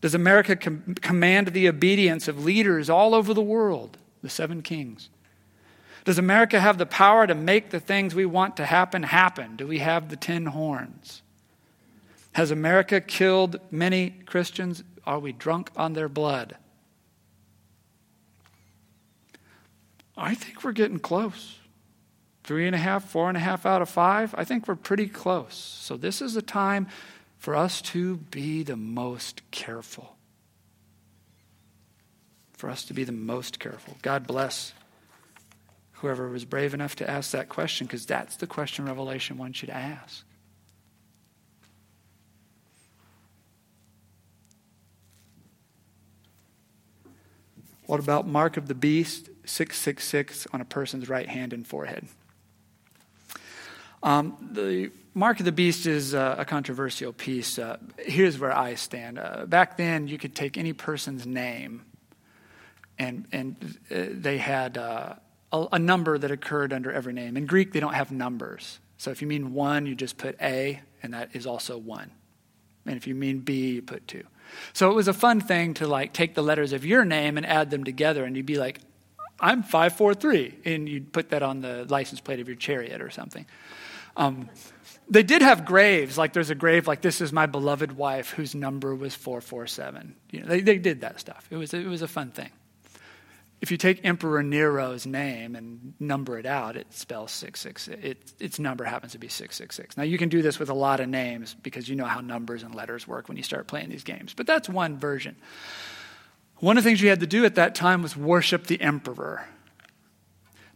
Does 0.00 0.14
America 0.14 0.56
com- 0.56 0.94
command 1.00 1.48
the 1.48 1.68
obedience 1.68 2.26
of 2.28 2.44
leaders 2.44 2.88
all 2.88 3.14
over 3.14 3.34
the 3.34 3.42
world, 3.42 3.98
the 4.22 4.30
seven 4.30 4.62
kings? 4.62 5.10
Does 6.04 6.18
America 6.18 6.58
have 6.60 6.78
the 6.78 6.86
power 6.86 7.26
to 7.26 7.34
make 7.34 7.70
the 7.70 7.80
things 7.80 8.14
we 8.14 8.24
want 8.24 8.56
to 8.56 8.66
happen 8.66 9.02
happen? 9.02 9.56
Do 9.56 9.66
we 9.66 9.78
have 9.78 10.08
the 10.08 10.16
ten 10.16 10.46
horns? 10.46 11.22
Has 12.32 12.50
America 12.50 13.00
killed 13.00 13.60
many 13.70 14.10
Christians? 14.24 14.82
Are 15.06 15.18
we 15.18 15.32
drunk 15.32 15.70
on 15.76 15.92
their 15.92 16.08
blood? 16.08 16.56
I 20.16 20.34
think 20.34 20.62
we're 20.62 20.72
getting 20.72 20.98
close. 20.98 21.58
Three 22.44 22.66
and 22.66 22.74
a 22.74 22.78
half, 22.78 23.10
four 23.10 23.28
and 23.28 23.36
a 23.36 23.40
half 23.40 23.66
out 23.66 23.82
of 23.82 23.88
five. 23.88 24.34
I 24.36 24.44
think 24.44 24.66
we're 24.68 24.76
pretty 24.76 25.06
close. 25.06 25.54
So, 25.54 25.96
this 25.96 26.20
is 26.22 26.36
a 26.36 26.42
time 26.42 26.88
for 27.40 27.56
us 27.56 27.80
to 27.80 28.18
be 28.18 28.62
the 28.62 28.76
most 28.76 29.40
careful. 29.50 30.14
For 32.52 32.68
us 32.68 32.84
to 32.84 32.94
be 32.94 33.02
the 33.02 33.12
most 33.12 33.58
careful. 33.58 33.96
God 34.02 34.26
bless 34.26 34.74
whoever 35.92 36.28
was 36.28 36.44
brave 36.44 36.74
enough 36.74 36.94
to 36.96 37.10
ask 37.10 37.30
that 37.30 37.48
question, 37.48 37.86
because 37.86 38.04
that's 38.04 38.36
the 38.36 38.46
question 38.46 38.84
Revelation 38.84 39.38
wants 39.38 39.62
you 39.62 39.66
to 39.66 39.74
ask. 39.74 40.24
What 47.86 48.00
about 48.00 48.28
mark 48.28 48.58
of 48.58 48.68
the 48.68 48.74
beast, 48.74 49.30
666 49.46 50.46
on 50.52 50.60
a 50.60 50.64
person's 50.66 51.08
right 51.08 51.28
hand 51.28 51.54
and 51.54 51.66
forehead? 51.66 52.06
Um, 54.02 54.50
the 54.52 54.90
mark 55.14 55.38
of 55.40 55.44
the 55.44 55.52
beast 55.52 55.86
is 55.86 56.14
uh, 56.14 56.36
a 56.38 56.44
controversial 56.44 57.12
piece. 57.12 57.58
Uh, 57.58 57.78
here's 57.98 58.38
where 58.38 58.56
I 58.56 58.74
stand. 58.74 59.18
Uh, 59.18 59.46
back 59.46 59.76
then, 59.76 60.08
you 60.08 60.18
could 60.18 60.34
take 60.34 60.56
any 60.56 60.72
person's 60.72 61.26
name, 61.26 61.82
and 62.98 63.26
and 63.32 63.78
uh, 63.90 64.06
they 64.10 64.38
had 64.38 64.78
uh, 64.78 65.14
a, 65.52 65.66
a, 65.72 65.78
number 65.78 66.18
that 66.18 66.30
occurred 66.30 66.72
under 66.72 66.92
every 66.92 67.12
name. 67.12 67.36
In 67.36 67.46
Greek, 67.46 67.72
they 67.72 67.80
don't 67.80 67.94
have 67.94 68.10
numbers. 68.10 68.78
So 68.98 69.10
if 69.10 69.22
you 69.22 69.28
mean 69.28 69.54
one, 69.54 69.86
you 69.86 69.94
just 69.94 70.18
put 70.18 70.36
A, 70.40 70.80
and 71.02 71.14
that 71.14 71.30
is 71.32 71.46
also 71.46 71.78
one. 71.78 72.10
And 72.86 72.96
if 72.96 73.06
you 73.06 73.14
mean 73.14 73.40
B, 73.40 73.72
you 73.72 73.82
put 73.82 74.06
two. 74.06 74.24
So 74.72 74.90
it 74.90 74.94
was 74.94 75.08
a 75.08 75.12
fun 75.12 75.40
thing 75.40 75.74
to 75.74 75.86
like 75.86 76.12
take 76.12 76.34
the 76.34 76.42
letters 76.42 76.72
of 76.72 76.84
your 76.84 77.04
name 77.04 77.36
and 77.36 77.46
add 77.46 77.70
them 77.70 77.84
together, 77.84 78.24
and 78.24 78.36
you'd 78.36 78.46
be 78.46 78.58
like, 78.58 78.80
I'm 79.40 79.62
543. 79.62 80.58
And 80.64 80.88
you'd 80.88 81.12
put 81.12 81.30
that 81.30 81.42
on 81.42 81.60
the 81.60 81.86
license 81.88 82.20
plate 82.20 82.40
of 82.40 82.48
your 82.48 82.56
chariot 82.56 83.00
or 83.00 83.10
something. 83.10 83.46
Um, 84.16 84.48
they 85.10 85.24
did 85.24 85.42
have 85.42 85.64
graves, 85.64 86.16
like 86.16 86.32
there's 86.32 86.50
a 86.50 86.54
grave 86.54 86.86
like 86.86 87.00
this 87.00 87.20
is 87.20 87.32
my 87.32 87.46
beloved 87.46 87.92
wife 87.92 88.30
whose 88.30 88.54
number 88.54 88.94
was 88.94 89.14
447. 89.14 90.14
You 90.30 90.40
know, 90.40 90.46
they, 90.46 90.60
they 90.60 90.78
did 90.78 91.00
that 91.00 91.18
stuff. 91.18 91.46
It 91.50 91.56
was, 91.56 91.74
it 91.74 91.86
was 91.86 92.02
a 92.02 92.08
fun 92.08 92.30
thing. 92.30 92.50
If 93.60 93.70
you 93.70 93.76
take 93.76 94.02
Emperor 94.04 94.42
Nero's 94.42 95.04
name 95.04 95.54
and 95.54 95.92
number 96.00 96.38
it 96.38 96.46
out, 96.46 96.76
it 96.76 96.86
spells 96.94 97.30
666. 97.32 98.04
It, 98.04 98.32
its 98.40 98.58
number 98.58 98.84
happens 98.84 99.12
to 99.12 99.18
be 99.18 99.28
666. 99.28 99.98
Now, 99.98 100.04
you 100.04 100.16
can 100.16 100.30
do 100.30 100.40
this 100.40 100.58
with 100.58 100.70
a 100.70 100.74
lot 100.74 101.00
of 101.00 101.08
names 101.10 101.54
because 101.62 101.86
you 101.86 101.94
know 101.94 102.06
how 102.06 102.20
numbers 102.20 102.62
and 102.62 102.74
letters 102.74 103.06
work 103.06 103.28
when 103.28 103.36
you 103.36 103.42
start 103.42 103.66
playing 103.66 103.90
these 103.90 104.04
games. 104.04 104.32
But 104.32 104.46
that's 104.46 104.66
one 104.66 104.96
version. 104.96 105.36
One 106.60 106.78
of 106.78 106.84
the 106.84 106.88
things 106.88 107.02
you 107.02 107.10
had 107.10 107.20
to 107.20 107.26
do 107.26 107.44
at 107.44 107.56
that 107.56 107.74
time 107.74 108.02
was 108.02 108.16
worship 108.16 108.66
the 108.66 108.80
emperor. 108.80 109.46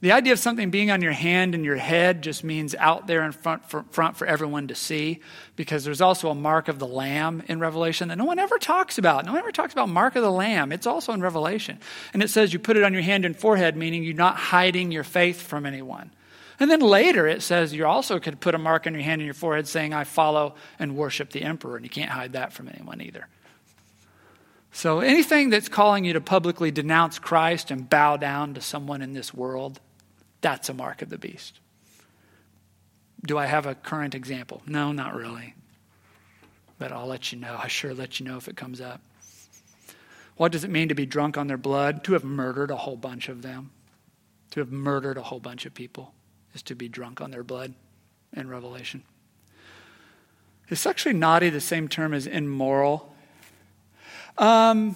The 0.04 0.12
idea 0.12 0.34
of 0.34 0.38
something 0.38 0.68
being 0.68 0.90
on 0.90 1.00
your 1.00 1.12
hand 1.12 1.54
and 1.54 1.64
your 1.64 1.78
head 1.78 2.20
just 2.20 2.44
means 2.44 2.74
out 2.74 3.06
there 3.06 3.24
in 3.24 3.32
front 3.32 3.64
for, 3.70 3.84
front 3.84 4.18
for 4.18 4.26
everyone 4.26 4.68
to 4.68 4.74
see, 4.74 5.20
because 5.56 5.82
there's 5.82 6.02
also 6.02 6.28
a 6.28 6.34
mark 6.34 6.68
of 6.68 6.78
the 6.78 6.86
Lamb 6.86 7.42
in 7.48 7.58
Revelation 7.58 8.08
that 8.08 8.18
no 8.18 8.26
one 8.26 8.38
ever 8.38 8.58
talks 8.58 8.98
about. 8.98 9.24
No 9.24 9.32
one 9.32 9.38
ever 9.38 9.50
talks 9.50 9.72
about 9.72 9.88
mark 9.88 10.14
of 10.14 10.22
the 10.22 10.30
Lamb. 10.30 10.72
It's 10.72 10.86
also 10.86 11.14
in 11.14 11.22
Revelation. 11.22 11.78
And 12.12 12.22
it 12.22 12.28
says 12.28 12.52
you 12.52 12.58
put 12.58 12.76
it 12.76 12.82
on 12.82 12.92
your 12.92 13.00
hand 13.00 13.24
and 13.24 13.34
forehead, 13.34 13.78
meaning 13.78 14.04
you're 14.04 14.12
not 14.12 14.36
hiding 14.36 14.92
your 14.92 15.04
faith 15.04 15.40
from 15.40 15.64
anyone. 15.64 16.10
And 16.60 16.70
then 16.70 16.80
later 16.80 17.26
it 17.26 17.40
says 17.40 17.72
you 17.72 17.86
also 17.86 18.20
could 18.20 18.40
put 18.40 18.54
a 18.54 18.58
mark 18.58 18.86
on 18.86 18.92
your 18.92 19.02
hand 19.02 19.22
and 19.22 19.26
your 19.26 19.32
forehead 19.32 19.66
saying, 19.66 19.94
I 19.94 20.04
follow 20.04 20.54
and 20.78 20.96
worship 20.96 21.30
the 21.30 21.40
emperor. 21.40 21.76
And 21.76 21.84
you 21.86 21.90
can't 21.90 22.10
hide 22.10 22.34
that 22.34 22.52
from 22.52 22.68
anyone 22.68 23.00
either. 23.00 23.26
So 24.70 25.00
anything 25.00 25.48
that's 25.48 25.70
calling 25.70 26.04
you 26.04 26.12
to 26.12 26.20
publicly 26.20 26.70
denounce 26.70 27.18
Christ 27.18 27.70
and 27.70 27.88
bow 27.88 28.18
down 28.18 28.52
to 28.52 28.60
someone 28.60 29.00
in 29.00 29.14
this 29.14 29.32
world, 29.32 29.80
that's 30.44 30.68
a 30.68 30.74
mark 30.74 31.00
of 31.00 31.08
the 31.08 31.16
beast. 31.16 31.58
Do 33.24 33.38
I 33.38 33.46
have 33.46 33.64
a 33.64 33.74
current 33.74 34.14
example? 34.14 34.60
No, 34.66 34.92
not 34.92 35.14
really. 35.14 35.54
But 36.78 36.92
I'll 36.92 37.06
let 37.06 37.32
you 37.32 37.38
know. 37.38 37.58
I 37.58 37.66
sure 37.68 37.94
let 37.94 38.20
you 38.20 38.26
know 38.26 38.36
if 38.36 38.46
it 38.46 38.54
comes 38.54 38.78
up. 38.78 39.00
What 40.36 40.52
does 40.52 40.62
it 40.62 40.68
mean 40.70 40.90
to 40.90 40.94
be 40.94 41.06
drunk 41.06 41.38
on 41.38 41.46
their 41.46 41.56
blood? 41.56 42.04
To 42.04 42.12
have 42.12 42.24
murdered 42.24 42.70
a 42.70 42.76
whole 42.76 42.98
bunch 42.98 43.30
of 43.30 43.40
them. 43.40 43.70
To 44.50 44.60
have 44.60 44.70
murdered 44.70 45.16
a 45.16 45.22
whole 45.22 45.40
bunch 45.40 45.64
of 45.64 45.72
people 45.72 46.12
is 46.52 46.62
to 46.64 46.74
be 46.74 46.90
drunk 46.90 47.22
on 47.22 47.30
their 47.30 47.42
blood 47.42 47.72
in 48.34 48.46
Revelation. 48.50 49.02
Is 50.68 50.78
sexually 50.78 51.16
naughty 51.16 51.48
the 51.48 51.58
same 51.58 51.88
term 51.88 52.12
as 52.12 52.26
immoral? 52.26 53.14
Um, 54.36 54.94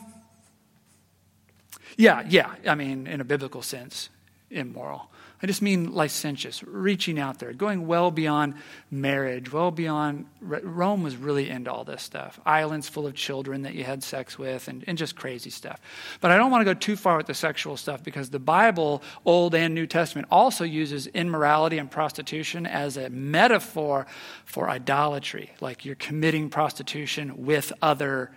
yeah, 1.97 2.23
yeah. 2.29 2.55
I 2.67 2.75
mean, 2.75 3.07
in 3.07 3.23
a 3.23 3.25
biblical 3.25 3.63
sense, 3.63 4.11
immoral. 4.51 5.11
I 5.41 5.47
just 5.47 5.63
mean 5.63 5.93
licentious, 5.93 6.65
reaching 6.65 7.19
out 7.19 7.39
there, 7.39 7.53
going 7.53 7.87
well 7.87 8.11
beyond 8.11 8.55
marriage, 8.91 9.53
well 9.53 9.71
beyond. 9.71 10.27
Rome 10.41 11.05
was 11.05 11.17
really 11.17 11.49
into 11.49 11.73
all 11.73 11.85
this 11.85 12.03
stuff. 12.03 12.41
Islands 12.45 12.89
full 12.89 13.07
of 13.07 13.15
children 13.15 13.63
that 13.63 13.75
you 13.75 13.85
had 13.85 14.03
sex 14.03 14.37
with, 14.37 14.67
and, 14.67 14.83
and 14.89 14.99
just 14.99 15.15
crazy 15.15 15.51
stuff. 15.51 15.81
But 16.21 16.33
I 16.33 16.37
don't 16.37 16.51
want 16.51 16.63
to 16.63 16.65
go 16.65 16.75
too 16.75 16.97
far 16.97 17.17
with 17.17 17.27
the 17.27 17.35
sexual 17.35 17.77
stuff 17.77 18.03
because 18.03 18.31
the 18.31 18.41
Bible, 18.41 19.01
Old 19.25 19.55
and 19.55 19.77
New 19.77 19.87
Testament, 19.87 20.27
also 20.29 20.65
uses 20.65 21.07
immorality 21.09 21.79
and 21.79 21.89
prostitution 21.89 22.67
as 22.67 22.97
a 22.97 23.09
metaphor 23.09 24.09
for 24.45 24.69
idolatry, 24.69 25.53
like 25.61 25.85
you're 25.85 25.95
committing 25.95 26.51
prostitution 26.51 27.45
with 27.47 27.73
other 27.81 28.33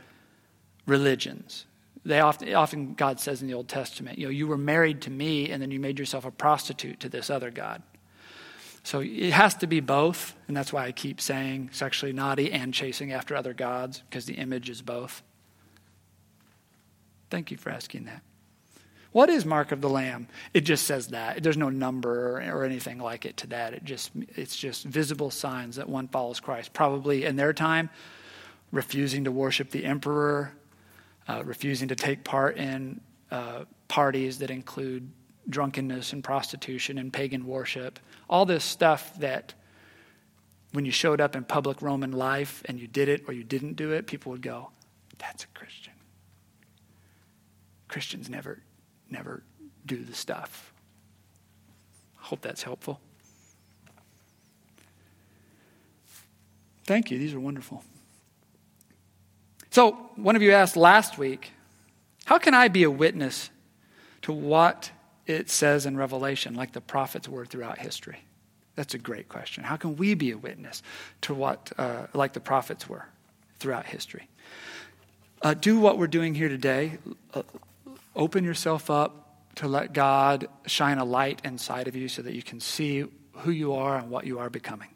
religions. 0.86 1.66
They 2.04 2.20
often, 2.20 2.54
often, 2.56 2.94
God 2.96 3.20
says 3.20 3.42
in 3.42 3.48
the 3.48 3.54
Old 3.54 3.68
Testament, 3.68 4.18
you 4.18 4.26
know, 4.26 4.32
you 4.32 4.48
were 4.48 4.58
married 4.58 5.02
to 5.04 5.12
me 5.12 5.52
and 5.52 5.62
then 5.62 5.70
you 5.70 5.80
made 5.80 6.00
yourself 6.00 6.26
a 6.26 6.32
prostitute 6.32 7.00
to 7.02 7.10
this 7.10 7.30
other 7.30 7.52
God. 7.52 7.84
So 8.84 9.02
it 9.02 9.32
has 9.32 9.54
to 9.58 9.68
be 9.68 9.80
both, 9.80 10.36
and 10.48 10.58
that's 10.58 10.74
why 10.74 10.86
I 10.86 10.92
keep 10.92 11.22
saying 11.22 11.70
sexually 11.72 12.14
naughty 12.14 12.52
and 12.52 12.74
chasing 12.74 13.12
after 13.12 13.36
other 13.36 13.54
gods, 13.54 14.02
because 14.10 14.26
the 14.26 14.34
image 14.34 14.70
is 14.70 14.82
both. 14.82 15.22
Thank 17.30 17.52
you 17.52 17.58
for 17.58 17.70
asking 17.70 18.06
that. 18.06 18.24
What 19.12 19.30
is 19.30 19.46
mark 19.46 19.72
of 19.72 19.82
the 19.82 19.90
lamb? 19.90 20.28
It 20.54 20.62
just 20.62 20.88
says 20.88 21.08
that. 21.08 21.44
There's 21.44 21.58
no 21.58 21.70
number 21.70 22.38
or, 22.38 22.60
or 22.60 22.64
anything 22.64 22.98
like 22.98 23.26
it 23.26 23.38
to 23.38 23.48
that. 23.48 23.74
It 23.74 23.84
just 23.84 24.12
it's 24.36 24.56
just 24.56 24.86
visible 24.86 25.30
signs 25.30 25.76
that 25.76 25.90
one 25.90 26.08
follows 26.08 26.40
Christ. 26.40 26.74
Probably 26.74 27.26
in 27.26 27.36
their 27.36 27.54
time, 27.54 27.90
refusing 28.72 29.26
to 29.26 29.32
worship 29.32 29.70
the 29.70 29.86
emperor, 29.86 30.54
uh, 31.28 31.44
refusing 31.44 31.88
to 31.88 31.96
take 31.96 32.24
part 32.24 32.58
in 32.58 33.02
uh, 33.30 33.66
parties 33.88 34.40
that 34.40 34.52
include 34.52 35.12
drunkenness 35.50 36.14
and 36.14 36.24
prostitution 36.24 36.98
and 36.98 37.12
pagan 37.12 37.46
worship. 37.46 38.00
All 38.30 38.46
this 38.46 38.64
stuff 38.64 39.14
that 39.20 39.54
when 40.74 40.86
you 40.86 40.92
showed 40.92 41.20
up 41.20 41.36
in 41.36 41.44
public 41.44 41.82
Roman 41.82 42.12
life 42.12 42.64
and 42.66 42.80
you 42.80 42.88
did 42.88 43.10
it 43.10 43.24
or 43.28 43.34
you 43.34 43.44
didn't 43.44 43.74
do 43.74 43.92
it, 43.92 44.08
people 44.08 44.32
would 44.32 44.42
go, 44.42 44.72
That's 45.18 45.44
a 45.44 45.48
Christian. 45.48 45.94
Christians 47.88 48.30
never, 48.30 48.60
never 49.10 49.44
do 49.86 50.04
the 50.04 50.14
stuff. 50.14 50.74
I 52.22 52.28
hope 52.28 52.42
that's 52.42 52.64
helpful. 52.64 53.02
Thank 56.86 57.12
you. 57.12 57.18
These 57.18 57.34
are 57.34 57.40
wonderful. 57.40 57.84
So, 59.72 59.94
one 60.18 60.36
of 60.36 60.42
you 60.42 60.52
asked 60.52 60.76
last 60.76 61.18
week, 61.18 61.54
how 62.26 62.38
can 62.38 62.54
I 62.54 62.68
be 62.68 62.84
a 62.84 62.92
witness 62.92 63.50
to 64.24 64.34
what 64.34 64.92
it 65.26 65.50
says 65.50 65.86
in 65.86 65.96
Revelation, 65.96 66.56
like 66.56 66.74
the 66.74 66.82
prophets 66.82 67.30
were 67.30 67.46
throughout 67.46 67.78
history? 67.78 68.20
That's 68.76 68.94
a 68.96 68.98
great 68.98 69.30
question. 69.30 69.64
How 69.64 69.78
can 69.78 69.96
we 69.96 70.14
be 70.14 70.32
a 70.32 70.38
witness 70.38 70.84
to 71.22 71.34
what, 71.34 71.72
uh, 71.78 72.08
like 72.14 72.34
the 72.34 72.42
prophets 72.42 72.90
were 72.90 73.06
throughout 73.60 73.86
history? 73.86 74.28
Uh, 75.42 75.54
do 75.54 75.80
what 75.80 75.98
we're 75.98 76.08
doing 76.08 76.36
here 76.36 76.50
today. 76.50 76.98
Uh, 77.34 77.44
open 78.14 78.44
yourself 78.44 78.90
up 78.90 79.56
to 79.56 79.70
let 79.70 79.94
God 79.94 80.50
shine 80.66 80.98
a 80.98 81.06
light 81.06 81.42
inside 81.46 81.88
of 81.88 81.96
you 81.96 82.10
so 82.10 82.22
that 82.22 82.34
you 82.34 82.44
can 82.44 82.60
see 82.60 83.06
who 83.38 83.52
you 83.52 83.74
are 83.74 83.98
and 83.98 84.10
what 84.10 84.26
you 84.26 84.40
are 84.40 84.50
becoming. 84.50 84.90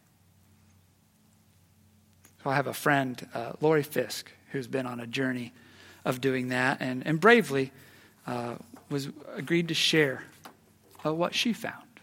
So 2.44 2.50
I 2.50 2.56
have 2.56 2.68
a 2.68 2.74
friend, 2.74 3.26
uh, 3.34 3.54
Lori 3.62 3.82
Fisk, 3.82 4.32
who's 4.56 4.68
been 4.68 4.86
on 4.86 5.02
a 5.02 5.06
journey 5.06 5.52
of 6.06 6.22
doing 6.22 6.48
that 6.48 6.78
and, 6.80 7.06
and 7.06 7.20
bravely 7.20 7.74
uh, 8.26 8.56
was 8.90 9.10
agreed 9.36 9.68
to 9.68 9.74
share 9.74 10.24
uh, 11.06 11.14
what 11.14 11.36
she 11.36 11.52
found, 11.52 12.00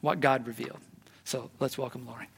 what 0.00 0.20
God 0.20 0.46
revealed. 0.46 0.80
So 1.24 1.50
let's 1.60 1.76
welcome 1.76 2.06
Lori. 2.06 2.28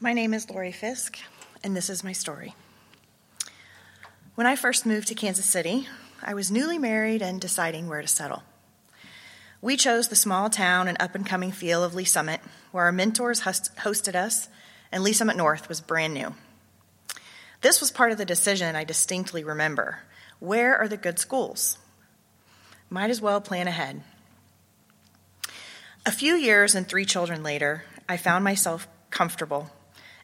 My 0.00 0.12
name 0.12 0.34
is 0.34 0.50
Lori 0.50 0.72
Fisk, 0.72 1.18
and 1.62 1.76
this 1.76 1.88
is 1.88 2.02
my 2.02 2.12
story. 2.12 2.56
When 4.34 4.48
I 4.48 4.56
first 4.56 4.84
moved 4.84 5.06
to 5.08 5.14
Kansas 5.14 5.46
City, 5.46 5.86
I 6.22 6.34
was 6.34 6.50
newly 6.50 6.78
married 6.78 7.22
and 7.22 7.40
deciding 7.40 7.88
where 7.88 8.02
to 8.02 8.08
settle. 8.08 8.42
We 9.60 9.76
chose 9.76 10.08
the 10.08 10.16
small 10.16 10.50
town 10.50 10.88
and 10.88 11.00
up 11.00 11.14
and 11.14 11.26
coming 11.26 11.50
feel 11.52 11.82
of 11.82 11.94
Lee's 11.94 12.12
Summit, 12.12 12.40
where 12.70 12.84
our 12.84 12.92
mentors 12.92 13.42
hosted 13.42 14.14
us, 14.14 14.48
and 14.92 15.02
Lee's 15.02 15.18
Summit 15.18 15.36
North 15.36 15.68
was 15.68 15.80
brand 15.80 16.14
new. 16.14 16.34
This 17.60 17.80
was 17.80 17.90
part 17.90 18.12
of 18.12 18.18
the 18.18 18.24
decision 18.24 18.76
I 18.76 18.84
distinctly 18.84 19.42
remember. 19.42 20.00
Where 20.38 20.76
are 20.76 20.86
the 20.86 20.96
good 20.96 21.18
schools? 21.18 21.78
Might 22.88 23.10
as 23.10 23.20
well 23.20 23.40
plan 23.40 23.66
ahead. 23.66 24.02
A 26.06 26.12
few 26.12 26.34
years 26.34 26.74
and 26.74 26.86
three 26.86 27.04
children 27.04 27.42
later, 27.42 27.84
I 28.08 28.16
found 28.16 28.44
myself 28.44 28.86
comfortable 29.10 29.70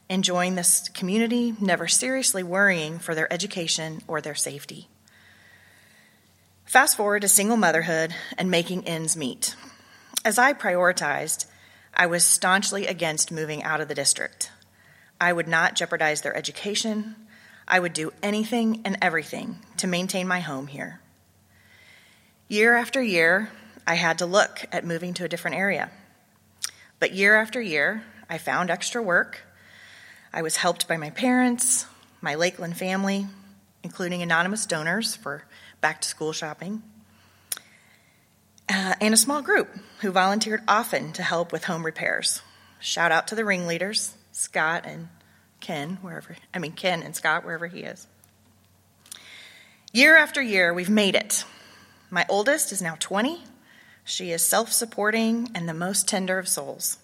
enjoying 0.08 0.54
this 0.54 0.88
community, 0.90 1.54
never 1.60 1.88
seriously 1.88 2.42
worrying 2.42 2.98
for 2.98 3.14
their 3.14 3.32
education 3.32 4.02
or 4.06 4.20
their 4.20 4.34
safety. 4.34 4.88
Fast 6.64 6.96
forward 6.96 7.20
to 7.20 7.28
single 7.28 7.56
motherhood 7.56 8.14
and 8.36 8.50
making 8.50 8.86
ends 8.86 9.16
meet. 9.16 9.54
As 10.24 10.38
I 10.38 10.52
prioritized, 10.52 11.46
I 11.94 12.06
was 12.06 12.24
staunchly 12.24 12.86
against 12.86 13.30
moving 13.30 13.62
out 13.62 13.80
of 13.80 13.88
the 13.88 13.94
district. 13.94 14.50
I 15.20 15.32
would 15.32 15.46
not 15.46 15.76
jeopardize 15.76 16.22
their 16.22 16.36
education. 16.36 17.14
I 17.68 17.78
would 17.78 17.92
do 17.92 18.12
anything 18.22 18.82
and 18.84 18.98
everything 19.00 19.58
to 19.76 19.86
maintain 19.86 20.26
my 20.26 20.40
home 20.40 20.66
here. 20.66 21.00
Year 22.48 22.76
after 22.76 23.02
year, 23.02 23.50
I 23.86 23.94
had 23.94 24.18
to 24.18 24.26
look 24.26 24.64
at 24.72 24.84
moving 24.84 25.14
to 25.14 25.24
a 25.24 25.28
different 25.28 25.56
area. 25.56 25.90
But 26.98 27.12
year 27.12 27.36
after 27.36 27.60
year, 27.60 28.02
I 28.28 28.38
found 28.38 28.70
extra 28.70 29.02
work 29.02 29.42
I 30.36 30.42
was 30.42 30.56
helped 30.56 30.88
by 30.88 30.96
my 30.96 31.10
parents, 31.10 31.86
my 32.20 32.34
Lakeland 32.34 32.76
family, 32.76 33.28
including 33.84 34.20
anonymous 34.20 34.66
donors 34.66 35.14
for 35.14 35.44
back 35.84 36.00
to 36.00 36.08
school 36.08 36.32
shopping, 36.32 36.82
uh, 38.70 38.94
and 39.02 39.12
a 39.12 39.18
small 39.18 39.42
group 39.42 39.68
who 40.00 40.10
volunteered 40.10 40.62
often 40.66 41.12
to 41.12 41.22
help 41.22 41.52
with 41.52 41.64
home 41.64 41.84
repairs. 41.84 42.40
Shout 42.80 43.12
out 43.12 43.28
to 43.28 43.34
the 43.34 43.44
ringleaders, 43.44 44.14
Scott 44.32 44.86
and 44.86 45.08
Ken, 45.60 45.98
wherever, 46.00 46.36
I 46.54 46.58
mean, 46.58 46.72
Ken 46.72 47.02
and 47.02 47.14
Scott, 47.14 47.44
wherever 47.44 47.66
he 47.66 47.80
is. 47.80 48.06
Year 49.92 50.16
after 50.16 50.40
year, 50.40 50.72
we've 50.72 50.88
made 50.88 51.14
it. 51.14 51.44
My 52.08 52.24
oldest 52.30 52.72
is 52.72 52.80
now 52.80 52.96
20. 52.98 53.44
She 54.04 54.30
is 54.30 54.40
self 54.40 54.72
supporting 54.72 55.50
and 55.54 55.68
the 55.68 55.74
most 55.74 56.08
tender 56.08 56.38
of 56.38 56.48
souls. 56.48 56.96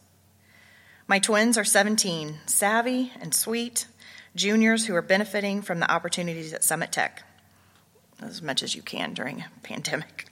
My 1.06 1.18
twins 1.18 1.58
are 1.58 1.64
17, 1.64 2.38
savvy 2.46 3.12
and 3.20 3.34
sweet, 3.34 3.86
juniors 4.34 4.86
who 4.86 4.94
are 4.94 5.02
benefiting 5.02 5.60
from 5.60 5.80
the 5.80 5.92
opportunities 5.92 6.54
at 6.54 6.64
Summit 6.64 6.92
Tech 6.92 7.24
as 8.22 8.42
much 8.42 8.62
as 8.62 8.74
you 8.74 8.82
can 8.82 9.14
during 9.14 9.40
a 9.40 9.50
pandemic. 9.62 10.26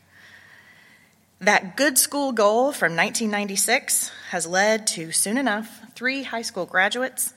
That 1.41 1.77
good 1.77 1.99
school 1.99 2.33
goal 2.33 2.73
from 2.73 2.97
1996 2.97 4.11
has 4.31 4.47
led 4.47 4.89
to, 4.89 5.13
soon 5.13 5.39
enough, 5.39 5.81
three 5.95 6.25
high 6.25 6.43
school 6.43 6.67
graduates 6.67 7.33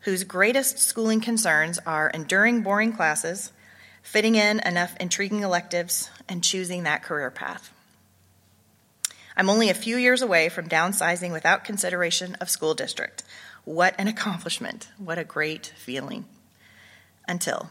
whose 0.00 0.24
greatest 0.24 0.78
schooling 0.78 1.20
concerns 1.20 1.78
are 1.86 2.10
enduring 2.10 2.62
boring 2.62 2.92
classes, 2.92 3.52
fitting 4.02 4.34
in 4.34 4.60
enough 4.60 4.94
intriguing 4.98 5.42
electives, 5.42 6.10
and 6.28 6.42
choosing 6.42 6.82
that 6.82 7.02
career 7.02 7.30
path. 7.30 7.72
I'm 9.36 9.48
only 9.48 9.70
a 9.70 9.74
few 9.74 9.96
years 9.96 10.20
away 10.20 10.48
from 10.48 10.68
downsizing 10.68 11.32
without 11.32 11.64
consideration 11.64 12.36
of 12.40 12.50
school 12.50 12.74
district. 12.74 13.22
What 13.64 13.94
an 13.98 14.08
accomplishment. 14.14 14.88
What 14.98 15.18
a 15.18 15.24
great 15.24 15.72
feeling. 15.76 16.26
Until. 17.26 17.70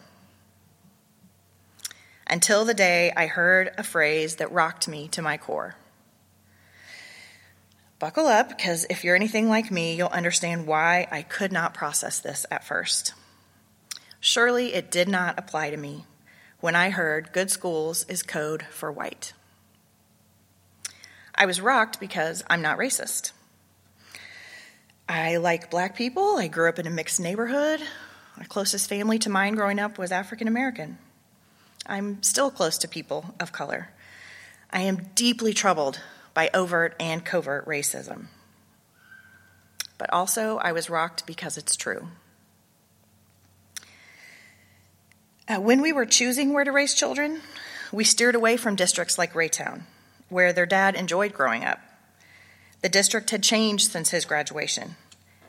Until 2.33 2.65
the 2.65 2.73
day 2.73 3.13
I 3.15 3.27
heard 3.27 3.75
a 3.77 3.83
phrase 3.83 4.37
that 4.37 4.51
rocked 4.51 4.87
me 4.87 5.07
to 5.09 5.21
my 5.21 5.37
core. 5.37 5.75
Buckle 7.99 8.25
up, 8.25 8.49
because 8.49 8.87
if 8.89 9.03
you're 9.03 9.15
anything 9.15 9.49
like 9.49 9.69
me, 9.69 9.93
you'll 9.93 10.07
understand 10.07 10.65
why 10.65 11.07
I 11.11 11.21
could 11.21 11.51
not 11.51 11.75
process 11.75 12.19
this 12.19 12.47
at 12.49 12.63
first. 12.63 13.13
Surely 14.19 14.73
it 14.73 14.89
did 14.89 15.07
not 15.07 15.37
apply 15.37 15.69
to 15.69 15.77
me 15.77 16.05
when 16.59 16.75
I 16.75 16.89
heard 16.89 17.33
good 17.33 17.51
schools 17.51 18.03
is 18.09 18.23
code 18.23 18.63
for 18.71 18.91
white. 18.91 19.33
I 21.35 21.45
was 21.45 21.61
rocked 21.61 21.99
because 21.99 22.43
I'm 22.49 22.63
not 22.63 22.79
racist. 22.79 23.31
I 25.07 25.37
like 25.37 25.69
black 25.69 25.95
people. 25.95 26.37
I 26.37 26.47
grew 26.47 26.67
up 26.67 26.79
in 26.79 26.87
a 26.87 26.89
mixed 26.89 27.19
neighborhood. 27.19 27.79
My 28.39 28.45
closest 28.45 28.89
family 28.89 29.19
to 29.19 29.29
mine 29.29 29.53
growing 29.53 29.77
up 29.77 29.99
was 29.99 30.11
African 30.11 30.47
American. 30.47 30.97
I'm 31.85 32.23
still 32.23 32.49
close 32.49 32.77
to 32.79 32.87
people 32.87 33.35
of 33.39 33.51
color. 33.51 33.89
I 34.71 34.81
am 34.81 35.09
deeply 35.15 35.53
troubled 35.53 35.99
by 36.33 36.49
overt 36.53 36.95
and 36.99 37.23
covert 37.23 37.65
racism. 37.65 38.25
But 39.97 40.11
also, 40.11 40.57
I 40.57 40.71
was 40.71 40.89
rocked 40.89 41.25
because 41.25 41.57
it's 41.57 41.75
true. 41.75 42.07
Uh, 45.47 45.57
when 45.57 45.81
we 45.81 45.91
were 45.91 46.05
choosing 46.05 46.53
where 46.53 46.63
to 46.63 46.71
raise 46.71 46.93
children, 46.93 47.41
we 47.91 48.03
steered 48.03 48.35
away 48.35 48.57
from 48.57 48.75
districts 48.75 49.17
like 49.17 49.33
Raytown 49.33 49.83
where 50.33 50.51
their 50.51 50.65
dad 50.65 50.95
enjoyed 50.95 51.31
growing 51.31 51.63
up. 51.63 51.79
The 52.81 52.89
district 52.89 53.29
had 53.29 53.43
changed 53.43 53.91
since 53.91 54.09
his 54.09 54.25
graduation. 54.25 54.95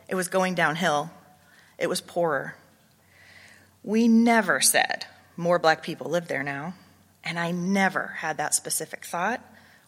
It 0.09 0.15
was 0.15 0.29
going 0.29 0.55
downhill, 0.55 1.11
it 1.79 1.89
was 1.89 2.01
poorer. 2.01 2.55
We 3.83 4.07
never 4.07 4.61
said 4.61 5.07
more 5.37 5.59
black 5.59 5.83
people 5.83 6.11
live 6.11 6.29
there 6.29 6.43
now, 6.43 6.75
and 7.23 7.39
I 7.39 7.51
never 7.51 8.15
had 8.19 8.37
that 8.37 8.55
specific 8.55 9.05
thought 9.05 9.41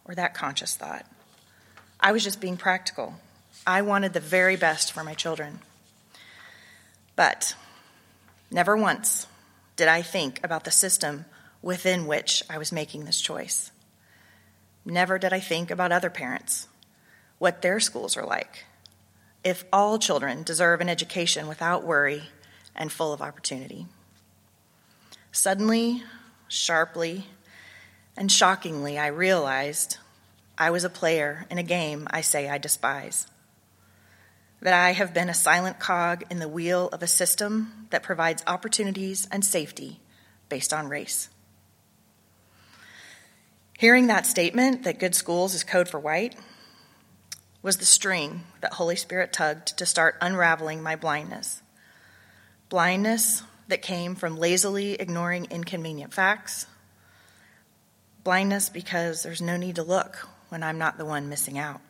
or 0.05 0.15
that 0.15 0.35
conscious 0.35 0.77
thought. 0.77 1.07
I 2.01 2.13
was 2.13 2.25
just 2.25 2.41
being 2.41 2.57
practical. 2.57 3.15
I 3.67 3.83
wanted 3.83 4.13
the 4.13 4.21
very 4.21 4.57
best 4.57 4.93
for 4.93 5.03
my 5.03 5.15
children. 5.15 5.61
But 7.15 7.55
never 8.51 8.77
once 8.77 9.27
did 9.77 9.89
I 9.89 10.03
think 10.03 10.41
about 10.45 10.65
the 10.65 10.71
system 10.71 11.25
within 11.63 12.07
which 12.07 12.43
I 12.49 12.59
was 12.59 12.73
making 12.73 13.05
this 13.05 13.21
choice. 13.21 13.71
Never 14.85 15.19
did 15.19 15.33
I 15.33 15.41
think 15.41 15.71
about 15.71 15.91
other 15.91 16.11
parents, 16.11 16.69
what 17.39 17.63
their 17.63 17.81
schools 17.81 18.17
are 18.17 18.25
like, 18.25 18.65
if 19.43 19.65
all 19.73 19.99
children 19.99 20.43
deserve 20.43 20.81
an 20.81 20.89
education 20.89 21.49
without 21.49 21.85
worry 21.85 22.25
and 22.75 22.93
full 22.93 23.13
of 23.13 23.21
opportunity. 23.21 23.87
Suddenly, 25.37 26.03
sharply, 26.49 27.27
and 28.17 28.33
shockingly, 28.33 28.99
I 28.99 29.09
realized 29.09 29.99
I 30.57 30.71
was 30.71 30.83
a 30.83 30.89
player 30.89 31.45
in 31.51 31.59
a 31.59 31.63
game 31.63 32.09
I 32.11 32.23
say 32.23 32.49
I 32.49 32.57
despise. 32.57 33.27
That 34.63 34.73
I 34.73 34.93
have 34.93 35.13
been 35.13 35.29
a 35.29 35.35
silent 35.35 35.79
cog 35.79 36.25
in 36.31 36.39
the 36.39 36.49
wheel 36.49 36.89
of 36.91 37.03
a 37.03 37.07
system 37.07 37.87
that 37.91 38.03
provides 38.03 38.43
opportunities 38.47 39.29
and 39.31 39.45
safety 39.45 40.01
based 40.49 40.73
on 40.73 40.89
race. 40.89 41.29
Hearing 43.79 44.07
that 44.07 44.25
statement, 44.25 44.85
that 44.85 44.99
good 44.99 45.15
schools 45.15 45.53
is 45.53 45.65
code 45.65 45.91
for 45.91 46.01
white, 46.01 46.35
was 47.61 47.77
the 47.77 47.85
string 47.85 48.45
that 48.63 48.73
Holy 48.73 48.97
Spirit 48.97 49.35
tugged 49.35 49.77
to 49.77 49.85
start 49.85 50.17
unraveling 50.23 50.83
my 50.83 50.97
blindness. 50.97 51.61
Blindness 52.71 53.43
that 53.69 53.83
came 53.83 54.15
from 54.15 54.39
lazily 54.39 54.95
ignoring 54.95 55.47
inconvenient 55.51 56.15
facts. 56.15 56.67
Blindness 58.25 58.69
because 58.69 59.23
there's 59.23 59.43
no 59.43 59.57
need 59.57 59.77
to 59.77 59.83
look 59.83 60.29
when 60.49 60.63
I'm 60.63 60.79
not 60.79 60.99
the 60.99 61.05
one 61.05 61.29
missing 61.29 61.59
out. 61.59 61.81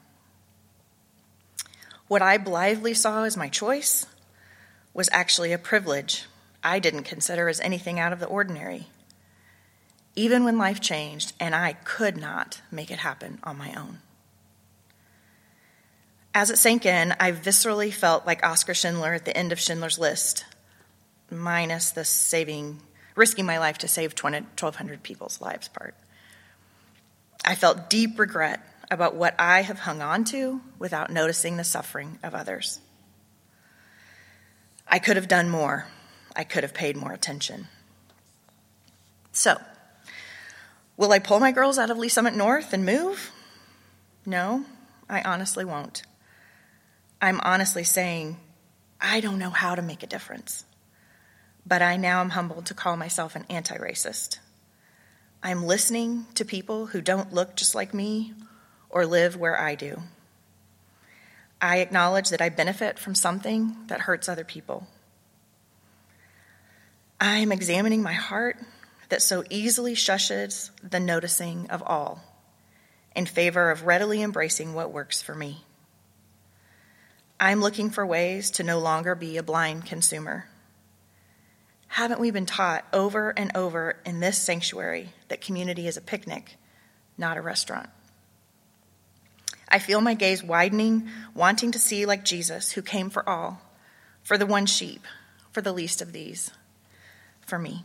What 2.08 2.22
I 2.22 2.38
blithely 2.38 2.94
saw 2.94 3.24
as 3.24 3.36
my 3.36 3.48
choice 3.48 4.06
was 4.94 5.08
actually 5.12 5.52
a 5.52 5.58
privilege 5.58 6.24
I 6.62 6.78
didn't 6.78 7.04
consider 7.04 7.48
as 7.48 7.60
anything 7.60 7.98
out 7.98 8.12
of 8.12 8.20
the 8.20 8.26
ordinary 8.26 8.86
even 10.16 10.44
when 10.44 10.56
life 10.56 10.80
changed 10.80 11.34
and 11.38 11.54
I 11.54 11.74
could 11.74 12.16
not 12.16 12.62
make 12.72 12.90
it 12.90 12.98
happen 12.98 13.38
on 13.44 13.58
my 13.58 13.74
own. 13.74 13.98
As 16.34 16.50
it 16.50 16.58
sank 16.58 16.84
in, 16.84 17.14
I 17.20 17.32
viscerally 17.32 17.92
felt 17.92 18.26
like 18.26 18.44
Oskar 18.44 18.74
Schindler 18.74 19.14
at 19.14 19.24
the 19.24 19.36
end 19.36 19.52
of 19.52 19.60
Schindler's 19.60 19.98
List, 19.98 20.44
minus 21.30 21.90
the 21.90 22.04
saving, 22.04 22.80
risking 23.14 23.46
my 23.46 23.58
life 23.58 23.78
to 23.78 23.88
save 23.88 24.12
1,200 24.12 25.02
people's 25.02 25.40
lives 25.40 25.68
part. 25.68 25.94
I 27.44 27.54
felt 27.54 27.90
deep 27.90 28.18
regret 28.18 28.60
about 28.90 29.14
what 29.14 29.34
I 29.38 29.62
have 29.62 29.80
hung 29.80 30.02
on 30.02 30.24
to 30.26 30.60
without 30.78 31.10
noticing 31.10 31.56
the 31.56 31.64
suffering 31.64 32.18
of 32.22 32.34
others. 32.34 32.80
I 34.88 34.98
could 34.98 35.16
have 35.16 35.28
done 35.28 35.50
more. 35.50 35.86
I 36.34 36.44
could 36.44 36.62
have 36.62 36.74
paid 36.74 36.96
more 36.96 37.12
attention. 37.12 37.66
So, 39.32 39.58
Will 40.96 41.12
I 41.12 41.18
pull 41.18 41.40
my 41.40 41.52
girls 41.52 41.78
out 41.78 41.90
of 41.90 41.98
Lee's 41.98 42.14
Summit 42.14 42.34
North 42.34 42.72
and 42.72 42.86
move? 42.86 43.30
No, 44.24 44.64
I 45.10 45.20
honestly 45.20 45.64
won't. 45.64 46.02
I'm 47.20 47.40
honestly 47.42 47.84
saying 47.84 48.38
I 49.00 49.20
don't 49.20 49.38
know 49.38 49.50
how 49.50 49.74
to 49.74 49.82
make 49.82 50.02
a 50.02 50.06
difference. 50.06 50.64
But 51.66 51.82
I 51.82 51.96
now 51.96 52.20
am 52.20 52.30
humbled 52.30 52.66
to 52.66 52.74
call 52.74 52.96
myself 52.96 53.34
an 53.34 53.44
anti 53.50 53.76
racist. 53.76 54.38
I'm 55.42 55.64
listening 55.64 56.26
to 56.34 56.44
people 56.44 56.86
who 56.86 57.00
don't 57.00 57.32
look 57.32 57.56
just 57.56 57.74
like 57.74 57.92
me 57.92 58.32
or 58.88 59.04
live 59.04 59.36
where 59.36 59.58
I 59.58 59.74
do. 59.74 60.02
I 61.60 61.78
acknowledge 61.78 62.30
that 62.30 62.40
I 62.40 62.48
benefit 62.48 62.98
from 62.98 63.14
something 63.14 63.76
that 63.88 64.02
hurts 64.02 64.28
other 64.28 64.44
people. 64.44 64.86
I 67.20 67.38
am 67.38 67.52
examining 67.52 68.02
my 68.02 68.12
heart 68.12 68.58
that 69.08 69.22
so 69.22 69.42
easily 69.50 69.94
shushes 69.94 70.70
the 70.82 71.00
noticing 71.00 71.70
of 71.70 71.82
all 71.82 72.22
in 73.14 73.24
favor 73.24 73.70
of 73.70 73.86
readily 73.86 74.22
embracing 74.22 74.74
what 74.74 74.92
works 74.92 75.22
for 75.22 75.34
me. 75.34 75.64
I'm 77.40 77.60
looking 77.60 77.88
for 77.88 78.04
ways 78.04 78.50
to 78.52 78.62
no 78.62 78.78
longer 78.78 79.14
be 79.14 79.38
a 79.38 79.42
blind 79.42 79.86
consumer. 79.86 80.46
Haven't 81.88 82.20
we 82.20 82.30
been 82.30 82.46
taught 82.46 82.84
over 82.92 83.30
and 83.30 83.56
over 83.56 83.96
in 84.04 84.20
this 84.20 84.38
sanctuary 84.38 85.10
that 85.28 85.40
community 85.40 85.86
is 85.86 85.96
a 85.96 86.02
picnic, 86.02 86.56
not 87.16 87.36
a 87.36 87.42
restaurant? 87.42 87.88
I 89.68 89.78
feel 89.78 90.00
my 90.00 90.14
gaze 90.14 90.42
widening, 90.42 91.08
wanting 91.34 91.72
to 91.72 91.78
see 91.78 92.06
like 92.06 92.24
Jesus, 92.24 92.72
who 92.72 92.82
came 92.82 93.10
for 93.10 93.28
all, 93.28 93.60
for 94.22 94.38
the 94.38 94.46
one 94.46 94.66
sheep, 94.66 95.02
for 95.52 95.60
the 95.60 95.72
least 95.72 96.00
of 96.00 96.12
these, 96.12 96.50
for 97.40 97.58
me. 97.58 97.84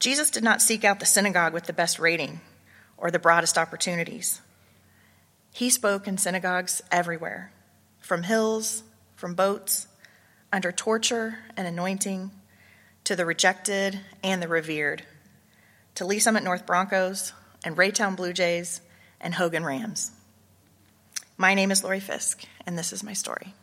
Jesus 0.00 0.30
did 0.30 0.42
not 0.42 0.60
seek 0.60 0.84
out 0.84 0.98
the 0.98 1.06
synagogue 1.06 1.52
with 1.52 1.64
the 1.64 1.72
best 1.72 1.98
rating 1.98 2.40
or 2.96 3.10
the 3.10 3.18
broadest 3.18 3.56
opportunities. 3.56 4.40
He 5.52 5.70
spoke 5.70 6.08
in 6.08 6.18
synagogues 6.18 6.82
everywhere, 6.90 7.52
from 8.00 8.24
hills, 8.24 8.82
from 9.14 9.34
boats, 9.34 9.86
under 10.52 10.70
torture 10.70 11.38
and 11.56 11.66
anointing, 11.66 12.30
to 13.04 13.16
the 13.16 13.24
rejected 13.24 13.98
and 14.22 14.42
the 14.42 14.48
revered, 14.48 15.02
to 15.94 16.04
Lee's 16.04 16.24
Summit 16.24 16.44
North 16.44 16.66
Broncos 16.66 17.32
and 17.64 17.76
Raytown 17.76 18.16
Blue 18.16 18.32
Jays 18.32 18.82
and 19.20 19.34
Hogan 19.34 19.64
Rams. 19.64 20.12
My 21.38 21.54
name 21.54 21.70
is 21.70 21.82
Lori 21.82 22.00
Fisk, 22.00 22.44
and 22.66 22.78
this 22.78 22.92
is 22.92 23.02
my 23.02 23.14
story. 23.14 23.54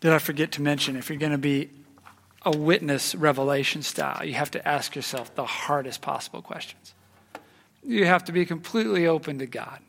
Did 0.00 0.12
I 0.12 0.18
forget 0.18 0.50
to 0.52 0.62
mention 0.62 0.96
if 0.96 1.08
you're 1.08 1.18
going 1.18 1.32
to 1.32 1.38
be 1.38 1.70
a 2.44 2.56
witness 2.56 3.14
revelation 3.14 3.82
style, 3.82 4.24
you 4.24 4.34
have 4.34 4.50
to 4.52 4.68
ask 4.68 4.96
yourself 4.96 5.34
the 5.34 5.44
hardest 5.44 6.00
possible 6.00 6.42
questions. 6.42 6.94
You 7.84 8.06
have 8.06 8.24
to 8.24 8.32
be 8.32 8.44
completely 8.44 9.06
open 9.06 9.38
to 9.38 9.46
God 9.46 9.80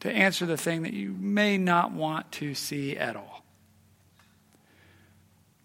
to 0.00 0.10
answer 0.10 0.46
the 0.46 0.56
thing 0.56 0.82
that 0.82 0.92
you 0.92 1.14
may 1.18 1.58
not 1.58 1.92
want 1.92 2.30
to 2.32 2.54
see 2.54 2.96
at 2.96 3.16
all. 3.16 3.44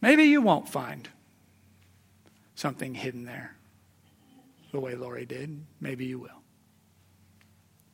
Maybe 0.02 0.26
you 0.26 0.42
won't 0.42 0.68
find 0.68 1.08
something 2.56 2.94
hidden 2.94 3.26
there 3.26 3.56
the 4.72 4.80
way 4.80 4.96
Lori 4.96 5.26
did. 5.26 5.66
Maybe 5.80 6.06
you 6.06 6.20
will. 6.20 6.42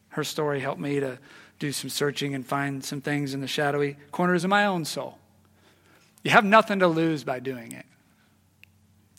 Her 0.09 0.23
story 0.23 0.59
helped 0.59 0.81
me 0.81 0.99
to 0.99 1.19
do 1.59 1.71
some 1.71 1.89
searching 1.89 2.33
and 2.33 2.45
find 2.45 2.83
some 2.83 3.01
things 3.01 3.33
in 3.33 3.41
the 3.41 3.47
shadowy 3.47 3.97
corners 4.11 4.43
of 4.43 4.49
my 4.49 4.65
own 4.65 4.85
soul. 4.85 5.19
You 6.23 6.31
have 6.31 6.45
nothing 6.45 6.79
to 6.79 6.87
lose 6.87 7.23
by 7.23 7.39
doing 7.39 7.71
it. 7.71 7.85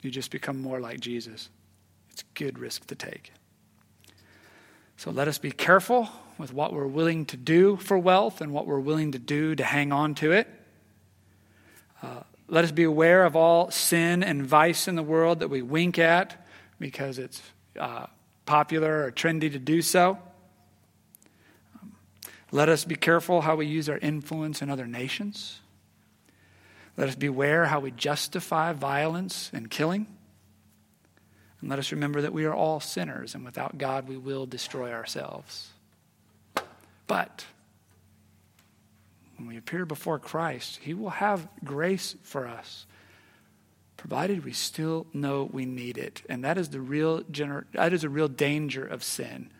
You 0.03 0.11
just 0.11 0.31
become 0.31 0.61
more 0.61 0.81
like 0.81 1.01
Jesus. 1.01 1.49
It's 2.11 2.23
a 2.23 2.39
good 2.39 2.59
risk 2.59 2.87
to 2.87 2.95
take. 2.95 3.33
So 4.97 5.11
let 5.11 5.29
us 5.29 5.39
be 5.39 5.51
careful 5.51 6.09
with 6.37 6.53
what 6.53 6.73
we're 6.73 6.87
willing 6.87 7.25
to 7.27 7.37
do 7.37 7.77
for 7.77 7.99
wealth 7.99 8.41
and 8.41 8.53
what 8.53 8.67
we're 8.67 8.81
willing 8.81 9.13
to 9.13 9.19
do 9.19 9.55
to 9.55 9.65
hang 9.65 9.93
on 9.93 10.15
to 10.17 10.33
it. 10.33 10.49
Uh, 12.03 12.21
let 12.49 12.65
us 12.65 12.73
be 12.73 12.85
aware 12.85 13.25
of 13.25 13.37
all 13.37 13.71
sin 13.71 14.23
and 14.23 14.45
vice 14.45 14.89
in 14.89 14.97
the 14.97 15.03
world 15.03 15.41
that 15.41 15.49
we 15.49 15.63
wink 15.63 15.99
at 15.99 16.47
because 16.79 17.19
it's 17.19 17.41
uh, 17.79 18.07
popular 18.45 19.05
or 19.05 19.13
trendy 19.13 19.53
to 19.53 19.59
do 19.59 19.81
so. 19.81 20.19
Um, 21.81 21.93
let 22.51 22.69
us 22.69 22.85
be 22.85 22.97
careful 22.97 23.43
how 23.43 23.57
we 23.57 23.67
use 23.67 23.89
our 23.89 23.99
influence 23.99 24.61
in 24.61 24.69
other 24.69 24.87
nations. 24.87 25.61
Let 26.97 27.09
us 27.09 27.15
beware 27.15 27.67
how 27.67 27.81
we 27.81 27.91
justify 27.91 28.73
violence 28.73 29.51
and 29.53 29.71
killing. 29.71 30.07
And 31.61 31.69
let 31.69 31.79
us 31.79 31.93
remember 31.93 32.23
that 32.23 32.33
we 32.33 32.45
are 32.45 32.55
all 32.55 32.81
sinners, 32.81 33.35
and 33.35 33.45
without 33.45 33.79
God, 33.79 34.09
we 34.09 34.17
will 34.17 34.47
destroy 34.47 34.93
ourselves. 34.93 35.71
But 37.07 37.45
when 39.37 39.49
we 39.49 39.57
appear 39.57 39.85
before 39.85 40.19
Christ, 40.19 40.79
He 40.83 40.95
will 40.95 41.11
have 41.11 41.49
grace 41.65 42.17
for 42.23 42.47
us, 42.47 42.87
provided 43.97 44.45
we 44.45 44.53
still 44.53 45.07
know 45.13 45.49
we 45.53 45.67
need 45.67 45.99
it. 45.99 46.23
And 46.29 46.45
that 46.45 46.57
is 46.57 46.71
the 46.71 46.81
real 46.81 47.23
gener- 47.25 47.67
that 47.73 47.93
is 47.93 48.05
a 48.05 48.09
real 48.09 48.29
danger 48.29 48.87
of 48.87 49.05
sin, 49.05 49.51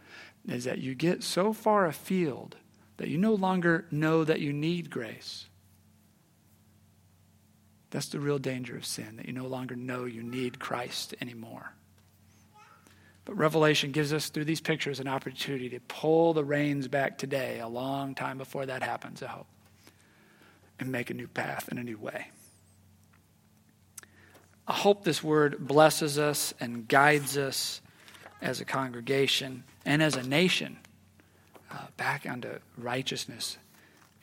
is 0.49 0.65
that 0.65 0.79
you 0.79 0.95
get 0.95 1.23
so 1.23 1.53
far 1.53 1.87
afield 1.87 2.57
that 2.97 3.09
you 3.09 3.19
no 3.19 3.35
longer 3.35 3.87
know 3.91 4.25
that 4.25 4.41
you 4.41 4.53
need 4.53 4.91
grace. 4.91 5.47
That's 7.91 8.09
the 8.09 8.21
real 8.21 8.39
danger 8.39 8.77
of 8.77 8.87
sin, 8.87 9.17
that 9.17 9.27
you 9.27 9.33
no 9.33 9.47
longer 9.47 9.75
know 9.75 10.05
you 10.05 10.23
need 10.23 10.61
Christ 10.61 11.15
anymore. 11.21 11.73
But 13.25 13.37
Revelation 13.37 13.91
gives 13.91 14.13
us, 14.13 14.29
through 14.29 14.45
these 14.47 14.61
pictures, 14.61 15.01
an 15.01 15.09
opportunity 15.09 15.69
to 15.71 15.81
pull 15.81 16.33
the 16.33 16.45
reins 16.45 16.89
back 16.89 17.19
today, 17.19 17.61
a 17.61 17.69
long 17.69 18.15
time 18.15 18.39
before 18.39 18.67
that 18.67 18.83
happens, 18.83 19.23
I 19.23 19.27
hope 19.27 19.47
and 20.81 20.91
make 20.91 21.11
a 21.11 21.15
new 21.15 21.29
path 21.29 21.69
and 21.69 21.79
a 21.79 21.85
new 21.85 21.99
way. 21.99 22.29
I 24.67 24.73
hope 24.73 25.05
this 25.05 25.23
word 25.23 25.59
blesses 25.59 26.19
us 26.19 26.55
and 26.59 26.89
guides 26.89 27.37
us 27.37 27.81
as 28.41 28.61
a 28.61 28.65
congregation 28.65 29.65
and 29.85 30.03
as 30.03 30.17
a 30.17 30.23
nation 30.23 30.79
uh, 31.71 31.87
back 31.97 32.29
unto 32.29 32.59
righteousness 32.79 33.59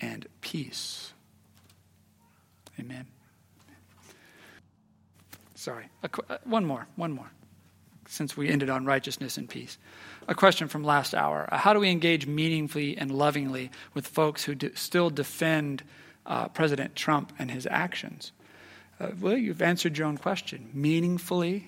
and 0.02 0.28
peace. 0.42 1.14
Amen. 2.80 3.08
Sorry, 5.58 5.86
uh, 6.04 6.38
one 6.44 6.66
more, 6.66 6.88
one 6.96 7.12
more, 7.12 7.32
since 8.08 8.38
we 8.38 8.48
ended 8.48 8.70
on 8.70 8.86
righteousness 8.86 9.38
and 9.38 9.50
peace. 9.50 9.78
A 10.28 10.36
question 10.36 10.68
from 10.68 10.84
last 10.84 11.16
hour 11.16 11.50
How 11.52 11.74
do 11.74 11.80
we 11.80 11.90
engage 11.90 12.28
meaningfully 12.28 12.98
and 12.98 13.12
lovingly 13.12 13.72
with 13.94 14.08
folks 14.08 14.44
who 14.44 14.56
do, 14.56 14.72
still 14.76 15.10
defend? 15.10 15.84
uh, 16.28 16.50
President 16.50 16.96
Trump 16.96 17.34
and 17.40 17.50
his 17.50 17.66
actions? 17.66 18.32
Uh, 19.00 19.10
well, 19.20 19.38
you've 19.38 19.62
answered 19.62 19.98
your 19.98 20.08
own 20.08 20.18
question 20.18 20.70
meaningfully 20.74 21.68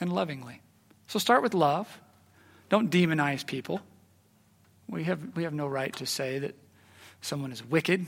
and 0.00 0.12
lovingly. 0.12 0.60
So 1.06 1.18
start 1.18 1.42
with 1.42 1.54
love. 1.54 2.00
Don't 2.68 2.90
demonize 2.90 3.46
people. 3.46 3.80
We 4.88 5.04
have, 5.04 5.36
we 5.36 5.44
have 5.44 5.52
no 5.52 5.66
right 5.66 5.94
to 5.96 6.06
say 6.06 6.38
that 6.40 6.54
someone 7.20 7.52
is 7.52 7.64
wicked 7.64 8.06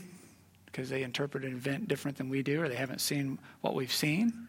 because 0.65 0.89
they 0.89 1.03
interpret 1.03 1.45
an 1.45 1.53
event 1.53 1.87
different 1.87 2.17
than 2.17 2.29
we 2.29 2.43
do, 2.43 2.61
or 2.61 2.67
they 2.67 2.75
haven't 2.75 2.99
seen 2.99 3.39
what 3.61 3.75
we've 3.75 3.93
seen, 3.93 4.47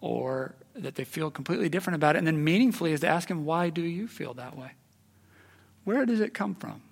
or 0.00 0.54
that 0.74 0.94
they 0.94 1.04
feel 1.04 1.30
completely 1.30 1.68
different 1.68 1.96
about 1.96 2.14
it. 2.14 2.18
And 2.18 2.26
then 2.26 2.42
meaningfully 2.42 2.92
is 2.92 3.00
to 3.00 3.08
ask 3.08 3.28
them, 3.28 3.44
why 3.44 3.70
do 3.70 3.82
you 3.82 4.06
feel 4.08 4.34
that 4.34 4.56
way? 4.56 4.72
Where 5.84 6.06
does 6.06 6.20
it 6.20 6.34
come 6.34 6.54
from? 6.54 6.82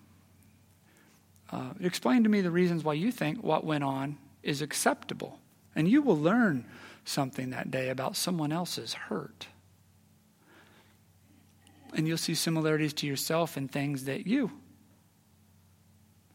Uh, 1.51 1.71
explain 1.81 2.25
to 2.25 2.29
me 2.29 2.41
the 2.41 2.51
reasons 2.51 2.83
why 2.83 2.95
you 2.95 3.13
think 3.13 3.43
what 3.43 3.65
went 3.65 3.85
on 3.85 4.19
is 4.43 4.61
acceptable. 4.61 5.39
And 5.75 5.89
you 5.89 6.03
will 6.03 6.19
learn 6.19 6.65
something 7.05 7.51
that 7.51 7.71
day 7.71 7.89
about 7.89 8.17
someone 8.17 8.53
else's 8.53 8.95
hurt. 8.95 9.47
And 11.95 12.09
you'll 12.09 12.19
see 12.19 12.35
similarities 12.35 12.93
to 12.95 13.07
yourself 13.07 13.57
in 13.57 13.69
things 13.69 14.05
that 14.05 14.27
you 14.27 14.51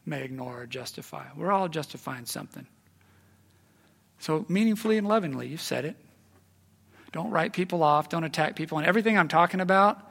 may 0.06 0.24
ignore 0.24 0.62
or 0.62 0.66
justify. 0.66 1.26
We're 1.36 1.52
all 1.52 1.68
justifying 1.68 2.24
something. 2.24 2.66
So, 4.18 4.46
meaningfully 4.48 4.98
and 4.98 5.06
lovingly, 5.06 5.48
you've 5.48 5.60
said 5.60 5.84
it. 5.84 5.96
Don't 7.12 7.30
write 7.30 7.52
people 7.52 7.82
off, 7.82 8.08
don't 8.08 8.24
attack 8.24 8.56
people. 8.56 8.78
And 8.78 8.86
everything 8.86 9.18
I'm 9.18 9.28
talking 9.28 9.60
about, 9.60 10.10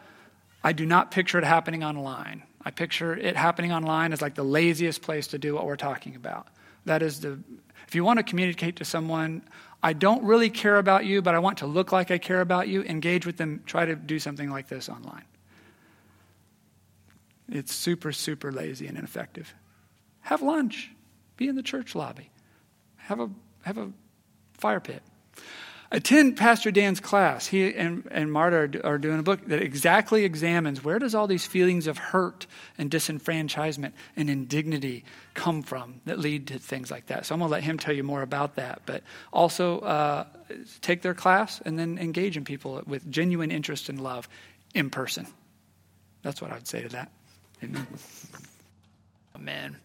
I 0.64 0.72
do 0.74 0.86
not 0.86 1.12
picture 1.12 1.39
it 1.39 1.43
happening 1.43 1.84
online. 1.84 2.43
I 2.64 2.70
picture 2.70 3.16
it 3.16 3.36
happening 3.36 3.72
online 3.72 4.14
as 4.14 4.22
like 4.22 4.36
the 4.36 4.43
laziest 4.43 5.02
place 5.02 5.28
to 5.28 5.39
do 5.39 5.56
what 5.56 5.66
we're 5.66 5.76
talking 5.76 6.16
about. 6.16 6.47
That 6.86 7.02
is 7.02 7.22
the, 7.22 7.39
if 7.88 7.95
you 7.95 8.04
want 8.04 8.18
to 8.18 8.24
communicate 8.24 8.78
to 8.78 8.86
someone, 8.86 9.41
I 9.82 9.93
don't 9.93 10.24
really 10.24 10.52
care 10.52 10.78
about 10.78 11.06
you, 11.06 11.24
but 11.24 11.34
I 11.34 11.39
want 11.39 11.60
to 11.60 11.66
look 11.66 11.91
like 11.91 12.12
I 12.12 12.20
care 12.20 12.41
about 12.41 12.68
you, 12.68 12.84
engage 12.84 13.26
with 13.26 13.38
them, 13.38 13.64
try 13.66 13.86
to 13.86 13.95
do 13.95 14.20
something 14.20 14.52
like 14.52 14.68
this 14.68 14.88
online. 14.88 15.26
It's 17.49 17.74
super, 17.74 18.12
super 18.12 18.52
lazy 18.52 18.88
and 18.88 18.97
ineffective. 18.97 19.54
Have 20.22 20.43
lunch, 20.43 20.91
be 21.36 21.47
in 21.47 21.56
the 21.56 21.64
church 21.64 21.95
lobby, 21.95 22.30
have 22.97 23.20
a, 23.20 23.30
have 23.64 23.80
a 23.80 23.91
fire 24.54 24.80
pit. 24.80 25.02
Attend 25.91 26.37
Pastor 26.37 26.71
Dan's 26.71 26.99
class. 26.99 27.47
He 27.47 27.75
and, 27.75 28.07
and 28.11 28.31
Marta 28.31 28.79
are, 28.83 28.93
are 28.93 28.97
doing 28.97 29.19
a 29.19 29.23
book 29.23 29.45
that 29.47 29.61
exactly 29.61 30.23
examines 30.23 30.83
where 30.83 30.99
does 30.99 31.13
all 31.13 31.27
these 31.27 31.45
feelings 31.45 31.87
of 31.87 31.97
hurt 31.97 32.47
and 32.77 32.89
disenfranchisement 32.89 33.91
and 34.15 34.29
indignity 34.29 35.03
come 35.33 35.61
from 35.61 36.01
that 36.05 36.17
lead 36.19 36.47
to 36.47 36.59
things 36.59 36.89
like 36.89 37.07
that. 37.07 37.25
So 37.25 37.35
I'm 37.35 37.39
going 37.39 37.49
to 37.49 37.51
let 37.51 37.63
him 37.63 37.77
tell 37.77 37.93
you 37.93 38.03
more 38.03 38.21
about 38.21 38.55
that. 38.55 38.81
But 38.85 39.03
also 39.33 39.79
uh, 39.79 40.25
take 40.81 41.01
their 41.01 41.13
class 41.13 41.61
and 41.65 41.77
then 41.77 41.97
engage 41.97 42.37
in 42.37 42.45
people 42.45 42.81
with 42.85 43.09
genuine 43.11 43.51
interest 43.51 43.89
and 43.89 44.01
love 44.01 44.29
in 44.73 44.89
person. 44.89 45.27
That's 46.23 46.41
what 46.41 46.51
I'd 46.51 46.67
say 46.67 46.83
to 46.83 46.89
that. 46.89 47.11
Amen. 47.63 47.87
Amen. 49.35 49.77